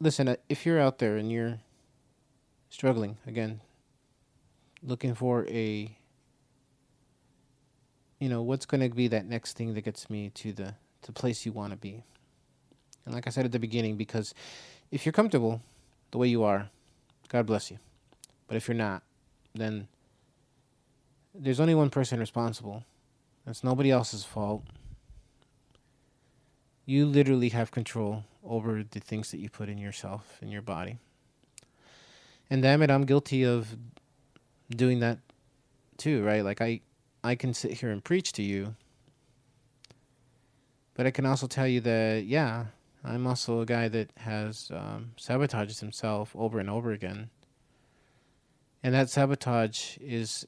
listen, 0.00 0.28
uh, 0.28 0.36
if 0.48 0.64
you're 0.64 0.80
out 0.80 0.98
there 0.98 1.16
and 1.16 1.30
you're 1.30 1.58
struggling 2.70 3.16
again 3.26 3.60
looking 4.82 5.14
for 5.14 5.46
a 5.48 5.90
you 8.18 8.28
know 8.28 8.42
what's 8.42 8.66
going 8.66 8.80
to 8.80 8.94
be 8.94 9.08
that 9.08 9.26
next 9.26 9.56
thing 9.56 9.74
that 9.74 9.80
gets 9.82 10.08
me 10.10 10.30
to 10.30 10.52
the 10.52 10.74
to 11.02 11.12
place 11.12 11.46
you 11.46 11.52
want 11.52 11.72
to 11.72 11.76
be 11.76 12.04
and 13.04 13.14
like 13.14 13.26
i 13.26 13.30
said 13.30 13.44
at 13.44 13.52
the 13.52 13.58
beginning 13.58 13.96
because 13.96 14.34
if 14.90 15.04
you're 15.04 15.12
comfortable 15.12 15.60
the 16.10 16.18
way 16.18 16.28
you 16.28 16.42
are, 16.42 16.70
God 17.28 17.46
bless 17.46 17.70
you. 17.70 17.78
But 18.46 18.56
if 18.56 18.68
you're 18.68 18.76
not, 18.76 19.02
then 19.54 19.88
there's 21.34 21.60
only 21.60 21.74
one 21.74 21.90
person 21.90 22.18
responsible. 22.18 22.84
It's 23.46 23.64
nobody 23.64 23.90
else's 23.90 24.24
fault. 24.24 24.64
You 26.84 27.06
literally 27.06 27.50
have 27.50 27.70
control 27.70 28.24
over 28.44 28.82
the 28.82 29.00
things 29.00 29.30
that 29.30 29.38
you 29.38 29.50
put 29.50 29.68
in 29.68 29.78
yourself, 29.78 30.38
in 30.40 30.48
your 30.48 30.62
body. 30.62 30.98
And 32.50 32.62
damn 32.62 32.82
it, 32.82 32.90
I'm 32.90 33.04
guilty 33.04 33.44
of 33.44 33.76
doing 34.70 35.00
that 35.00 35.18
too, 35.98 36.24
right? 36.24 36.42
Like 36.42 36.60
I 36.60 36.80
I 37.22 37.34
can 37.34 37.52
sit 37.52 37.72
here 37.72 37.90
and 37.90 38.02
preach 38.02 38.32
to 38.32 38.42
you. 38.42 38.74
But 40.94 41.06
I 41.06 41.10
can 41.10 41.26
also 41.26 41.46
tell 41.46 41.66
you 41.66 41.80
that 41.82 42.24
yeah, 42.24 42.66
I'm 43.08 43.26
also 43.26 43.60
a 43.60 43.66
guy 43.66 43.88
that 43.88 44.10
has 44.18 44.70
um, 44.74 45.12
sabotaged 45.16 45.80
himself 45.80 46.36
over 46.36 46.58
and 46.58 46.68
over 46.68 46.92
again. 46.92 47.30
And 48.82 48.94
that 48.94 49.08
sabotage 49.08 49.96
is 49.98 50.46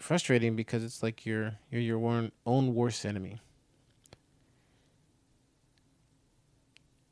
frustrating 0.00 0.56
because 0.56 0.82
it's 0.82 1.02
like 1.02 1.24
you're 1.24 1.54
you're 1.70 1.80
your 1.80 2.30
own 2.44 2.74
worst 2.74 3.06
enemy. 3.06 3.40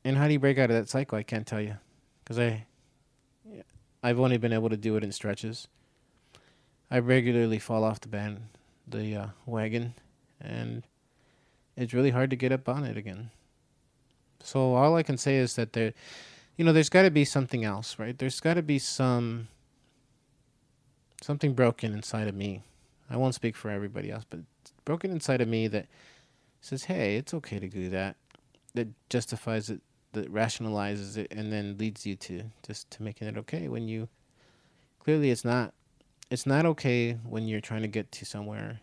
And 0.05 0.17
how 0.17 0.27
do 0.27 0.33
you 0.33 0.41
break 0.41 0.59
out 0.59 0.71
of 0.71 0.77
that 0.77 0.89
cycle? 0.89 1.17
I 1.17 1.23
can't 1.23 1.47
tell 1.47 1.61
you, 1.61 1.77
because 2.25 2.39
I, 2.41 2.67
I've 4.03 4.19
only 4.19 4.37
been 4.37 4.53
able 4.53 4.69
to 4.69 4.77
do 4.77 4.97
it 4.97 5.05
in 5.05 5.13
stretches. 5.13 5.69
I 6.91 6.99
regularly 6.99 7.61
fall 7.61 7.85
off 7.85 8.01
the 8.01 8.09
band, 8.09 8.49
the 8.87 9.15
uh, 9.15 9.27
wagon, 9.47 9.95
and 10.41 10.83
it's 11.77 11.95
really 11.95 12.11
hard 12.11 12.31
to 12.31 12.37
get 12.37 12.51
up 12.51 12.69
on 12.69 12.85
it 12.85 12.97
again. 12.97 13.31
So 14.43 14.75
all 14.75 14.97
I 14.97 15.03
can 15.03 15.17
say 15.17 15.37
is 15.37 15.57
that 15.57 15.73
there, 15.73 15.93
you 16.57 16.65
know, 16.65 16.73
there's 16.73 16.89
got 16.89 17.03
to 17.03 17.11
be 17.11 17.25
something 17.25 17.65
else, 17.65 17.99
right? 17.99 18.17
There's 18.19 18.41
got 18.41 18.55
to 18.55 18.63
be 18.63 18.79
some 18.79 19.49
something 21.23 21.55
broken 21.55 21.93
inside 21.93 22.29
of 22.29 22.35
me. 22.35 22.63
I 23.09 23.17
won't 23.17 23.35
speak 23.35 23.57
for 23.57 23.71
everybody 23.71 24.11
else, 24.11 24.25
but 24.29 24.41
broken 24.85 25.11
inside 25.11 25.41
of 25.41 25.49
me 25.49 25.69
that 25.69 25.87
says, 26.61 26.85
"Hey, 26.85 27.17
it's 27.17 27.35
okay 27.35 27.59
to 27.59 27.69
do 27.69 27.89
that." 27.91 28.17
That 28.75 28.89
justifies 29.11 29.69
it 29.71 29.83
that 30.13 30.33
rationalizes 30.33 31.17
it 31.17 31.29
and 31.31 31.53
then 31.53 31.77
leads 31.79 32.07
you 32.07 32.15
to 32.17 32.45
just 32.67 32.91
to 32.91 33.03
making 33.03 33.29
it 33.29 33.37
okay 33.37 33.69
when 33.69 33.89
you 33.89 34.09
clearly 35.01 35.31
it's 35.31 35.45
not 35.45 35.73
it's 36.31 36.47
not 36.47 36.67
okay 36.67 37.13
when 37.25 37.49
you're 37.49 37.61
trying 37.61 37.83
to 37.83 37.89
get 37.89 38.13
to 38.13 38.25
somewhere 38.25 38.81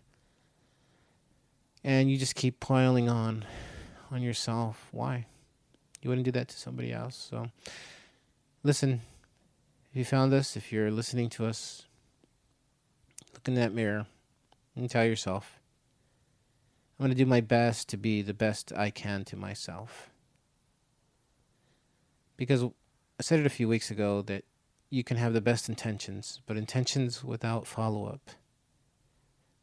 and 1.84 2.12
you 2.12 2.18
just 2.18 2.36
keep 2.36 2.60
piling 2.60 3.10
on 3.10 3.46
on 4.12 4.22
yourself 4.22 4.88
why 4.92 5.26
you 6.02 6.10
wouldn't 6.10 6.26
do 6.26 6.32
that 6.32 6.48
to 6.48 6.58
somebody 6.58 6.92
else 6.92 7.28
so 7.30 7.50
listen 8.64 9.02
if 9.92 9.98
you 9.98 10.06
found 10.06 10.34
us 10.34 10.56
if 10.56 10.72
you're 10.72 10.92
listening 10.92 11.30
to 11.30 11.46
us 11.46 11.86
look 13.34 13.48
in 13.48 13.56
that 13.56 13.74
mirror 13.74 14.06
and 14.76 14.90
tell 14.90 15.06
yourself 15.06 15.60
i'm 17.00 17.06
going 17.06 17.16
to 17.16 17.24
do 17.24 17.26
my 17.26 17.42
best 17.42 17.90
to 17.90 17.98
be 17.98 18.22
the 18.22 18.34
best 18.34 18.72
i 18.76 18.90
can 18.90 19.24
to 19.24 19.36
myself 19.36 20.10
because 22.40 22.64
I 22.64 23.22
said 23.22 23.42
it 23.42 23.46
a 23.46 23.50
few 23.50 23.68
weeks 23.68 23.92
ago 23.92 24.22
that 24.24 24.46
you 24.90 25.04
can 25.04 25.18
have 25.18 25.34
the 25.34 25.42
best 25.42 25.68
intentions, 25.68 26.40
but 26.46 26.56
intentions 26.56 27.22
without 27.22 27.68
follow 27.68 28.06
up 28.06 28.30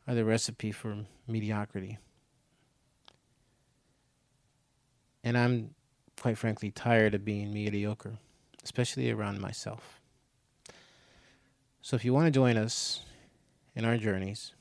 are 0.07 0.14
the 0.14 0.27
recipe 0.27 0.72
for 0.72 1.07
mediocrity. 1.27 1.96
And 5.25 5.38
I'm 5.38 5.70
quite 6.20 6.38
frankly 6.38 6.70
tired 6.70 7.14
of 7.14 7.24
being 7.24 7.52
mediocre, 7.52 8.18
especially 8.64 9.11
around 9.11 9.40
myself. 9.40 10.00
So 11.83 11.94
if 11.94 12.05
you 12.05 12.12
want 12.12 12.26
to 12.26 12.31
join 12.31 12.57
us 12.57 13.02
in 13.74 13.85
our 13.85 13.96
journeys, 13.96 14.52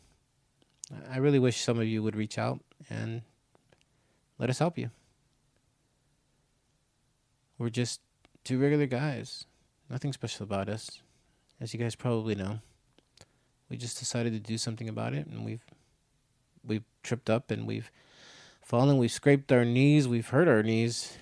I 1.10 1.18
really 1.18 1.40
wish 1.40 1.62
some 1.62 1.80
of 1.80 1.88
you 1.88 2.04
would 2.04 2.16
reach 2.16 2.38
out 2.38 2.60
and 2.90 3.24
let 4.38 4.50
us 4.50 4.60
help 4.60 4.78
you. 4.78 4.92
We're 7.58 7.70
just 7.70 8.02
two 8.44 8.60
regular 8.60 8.86
guys. 8.86 9.46
Nothing 9.90 10.14
special 10.14 10.44
about 10.44 10.70
us. 10.70 11.02
As 11.60 11.74
you 11.74 11.80
guys 11.80 11.96
probably 11.96 12.36
know. 12.36 12.60
We 13.70 13.78
just 13.78 13.98
decided 13.98 14.34
to 14.34 14.40
do 14.40 14.58
something 14.58 14.90
about 14.90 15.14
it 15.14 15.26
and 15.26 15.44
we've 15.44 15.66
we've 16.64 16.84
tripped 17.02 17.30
up 17.30 17.50
and 17.50 17.66
we've 17.66 17.92
fallen, 18.62 18.98
we've 18.98 19.12
scraped 19.12 19.52
our 19.52 19.66
knees, 19.66 20.08
we've 20.08 20.28
hurt 20.28 20.48
our 20.48 20.64
knees. 20.64 21.18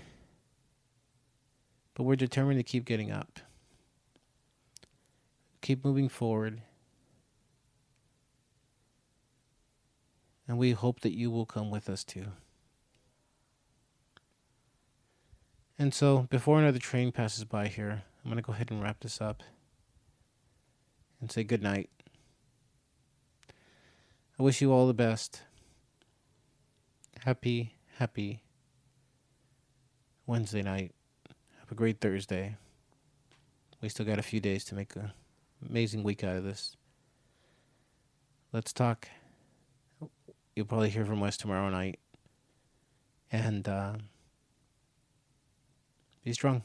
But 1.94 2.04
we're 2.04 2.16
determined 2.16 2.60
to 2.60 2.64
keep 2.64 2.86
getting 2.86 3.12
up. 3.12 3.40
Keep 5.62 5.86
moving 5.86 6.10
forward. 6.10 6.62
And 10.48 10.58
we 10.58 10.72
hope 10.72 11.02
that 11.02 11.16
you 11.16 11.32
will 11.32 11.46
come 11.46 11.72
with 11.72 11.90
us 11.90 12.04
too. 12.04 12.28
And 15.80 15.94
so, 15.94 16.28
before 16.30 16.60
another 16.60 16.80
train 16.80 17.12
passes 17.12 17.46
by 17.46 17.68
here, 17.68 18.04
I'm 18.24 18.32
going 18.32 18.42
to 18.42 18.46
go 18.46 18.54
ahead 18.54 18.72
and 18.72 18.82
wrap 18.82 19.00
this 19.02 19.20
up 19.20 19.44
and 21.20 21.32
say 21.32 21.44
good 21.44 21.64
night. 21.64 21.90
I 24.40 24.44
wish 24.44 24.62
you 24.62 24.72
all 24.72 24.88
the 24.88 24.94
best. 24.94 25.42
Happy, 27.24 27.76
happy 27.98 28.44
Wednesday 30.26 30.62
night. 30.62 30.92
A 31.74 31.76
great 31.76 32.00
Thursday. 32.00 32.56
We 33.82 33.90
still 33.90 34.06
got 34.06 34.20
a 34.20 34.22
few 34.22 34.40
days 34.40 34.64
to 34.66 34.76
make 34.76 34.96
an 34.96 35.12
amazing 35.68 36.04
week 36.04 36.24
out 36.24 36.36
of 36.36 36.44
this. 36.44 36.78
Let's 38.52 38.72
talk. 38.72 39.08
You'll 40.56 40.68
probably 40.68 40.92
hear 40.92 41.04
from 41.04 41.24
us 41.24 41.36
tomorrow 41.36 41.72
night. 41.72 41.98
And, 43.32 43.68
uh, 43.68 43.94
be 46.24 46.32
strong. 46.34 46.62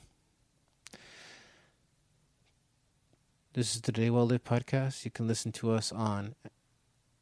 This 3.55 3.77
is 3.77 3.81
the 3.81 3.93
Day 3.93 4.11
Well 4.11 4.27
Lived 4.27 4.45
podcast. 4.45 5.07
You 5.07 5.11
can 5.11 5.27
listen 5.27 5.53
to 5.53 5.71
us 5.71 5.91
on 5.91 6.35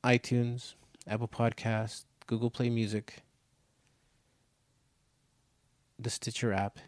iTunes, 0.03 0.75
Apple 1.07 1.29
Podcasts, 1.29 2.05
Google 2.27 2.51
Play 2.51 2.69
Music, 2.69 3.23
the 6.01 6.11
Stitcher 6.11 6.53
app, 6.53 6.81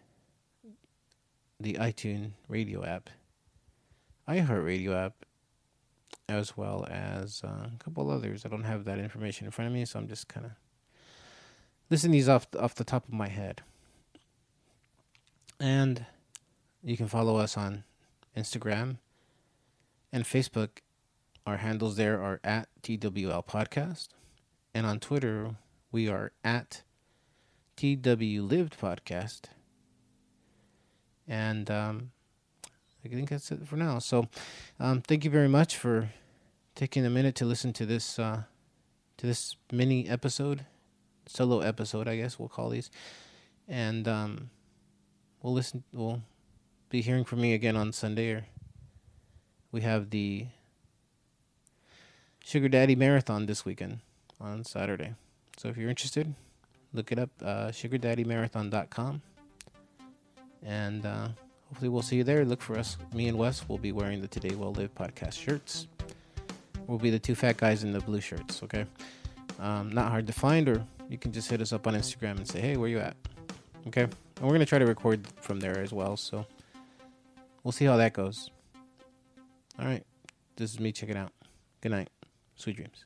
the 1.61 1.75
iTunes 1.75 2.33
radio 2.49 2.85
app, 2.85 3.11
iHeartRadio 4.29 4.94
app, 4.94 5.25
as 6.29 6.57
well 6.57 6.87
as 6.90 7.42
uh, 7.44 7.68
a 7.75 7.79
couple 7.79 8.11
others. 8.11 8.44
I 8.44 8.49
don't 8.49 8.64
have 8.64 8.85
that 8.85 8.99
information 8.99 9.47
in 9.47 9.51
front 9.51 9.68
of 9.68 9.75
me, 9.75 9.85
so 9.85 9.99
I'm 9.99 10.09
just 10.09 10.29
kind 10.29 10.47
of 10.47 10.53
listing 11.90 12.11
these 12.11 12.29
off 12.29 12.47
off 12.59 12.75
the 12.75 12.85
top 12.85 13.07
of 13.09 13.14
my 13.14 13.29
head. 13.29 13.62
And 15.59 16.07
you 16.83 16.97
can 16.97 17.09
follow 17.09 17.37
us 17.37 17.57
on 17.57 17.85
Instagram 18.37 18.99
and 20.12 20.25
Facebook. 20.25 20.68
Our 21.47 21.57
handles 21.57 21.97
there 21.97 22.23
are 22.23 22.40
at 22.44 22.68
TWL 22.83 23.42
Podcast. 23.42 24.09
And 24.75 24.87
on 24.87 25.01
Twitter, 25.01 25.57
we 25.90 26.09
are 26.09 26.33
at 26.44 26.83
TW 27.77 28.42
Lived 28.42 28.79
Podcast. 28.79 29.47
And 31.29 31.71
um, 31.71 32.11
I 33.05 33.09
think 33.09 33.29
that's 33.29 33.53
it 33.53 33.67
for 33.67 33.77
now. 33.77 33.99
So 33.99 34.29
um, 34.81 35.03
thank 35.03 35.25
you 35.25 35.31
very 35.31 35.49
much 35.49 35.77
for 35.77 36.11
taking 36.75 37.05
a 37.05 37.11
minute 37.11 37.35
to 37.37 37.45
listen 37.45 37.73
to 37.75 37.87
this 37.87 38.19
uh, 38.19 38.43
to 39.19 39.27
this 39.27 39.57
mini 39.73 40.09
episode, 40.09 40.64
solo 41.27 41.61
episode, 41.61 42.09
I 42.09 42.17
guess 42.17 42.38
we'll 42.38 42.49
call 42.49 42.71
these. 42.71 42.91
And 43.67 44.09
um, 44.09 44.51
we'll 45.43 45.53
listen. 45.53 45.85
We'll 45.93 46.23
be 46.88 47.03
hearing 47.03 47.25
from 47.25 47.41
me 47.41 47.53
again 47.53 47.77
on 47.77 47.93
Sunday. 47.93 48.33
Or 48.33 48.47
we 49.71 49.83
have 49.83 50.11
the 50.11 50.47
Sugar 52.45 52.69
Daddy 52.69 52.97
Marathon 52.97 53.47
this 53.47 53.64
weekend 53.64 54.01
on 54.41 54.64
Saturday. 54.64 55.14
So 55.59 55.69
if 55.69 55.77
you're 55.77 55.91
interested, 55.91 56.35
look 56.95 57.12
it 57.12 57.19
up, 57.19 57.31
uh, 57.43 57.69
sugardaddymarathon.com. 57.69 59.23
And 60.64 61.07
uh, 61.07 61.29
hopefully 61.68 61.88
we'll 61.88 62.03
see 62.03 62.16
you 62.16 62.25
there. 62.25 62.44
Look 62.44 62.62
for 62.62 62.79
us. 62.79 62.97
Me 63.14 63.29
and 63.29 63.38
Wes 63.38 63.68
will 63.68 63.79
be 63.79 63.92
wearing 63.92 64.21
the 64.21 64.29
Today 64.29 64.55
Well 64.55 64.73
Live 64.73 64.94
podcast 64.94 65.35
shirts. 65.35 65.87
We'll 66.87 66.99
be 66.99 67.11
the 67.11 67.18
two 67.18 67.35
fat 67.35 67.57
guys 67.57 67.85
in 67.85 67.92
the 67.92 68.01
blue 68.01 68.21
shirts, 68.21 68.62
okay? 68.62 68.87
Um, 69.59 69.90
not 69.92 70.11
hard 70.11 70.27
to 70.27 70.33
find, 70.33 70.68
or 70.68 70.85
you 71.09 71.18
can 71.18 71.33
just 71.33 71.51
hit 71.51 71.61
us 71.61 71.73
up 71.73 71.87
on 71.87 71.94
Instagram 71.94 72.37
and 72.37 72.49
say, 72.49 72.61
hey, 72.61 72.77
where 72.77 72.88
you 72.88 72.99
at? 72.99 73.16
Okay? 73.88 74.03
And 74.03 74.12
we're 74.40 74.49
going 74.49 74.61
to 74.61 74.66
try 74.66 74.79
to 74.79 74.87
record 74.87 75.27
from 75.40 75.61
there 75.61 75.79
as 75.81 75.92
well, 75.92 76.16
so 76.16 76.47
we'll 77.62 77.73
see 77.73 77.85
how 77.85 77.97
that 77.97 78.12
goes. 78.12 78.51
All 79.79 79.87
right. 79.87 80.05
This 80.57 80.73
is 80.73 80.81
me 80.81 80.90
checking 80.92 81.16
out. 81.16 81.33
Good 81.81 81.92
night. 81.92 82.09
Sweet 82.57 82.77
dreams. 82.77 83.05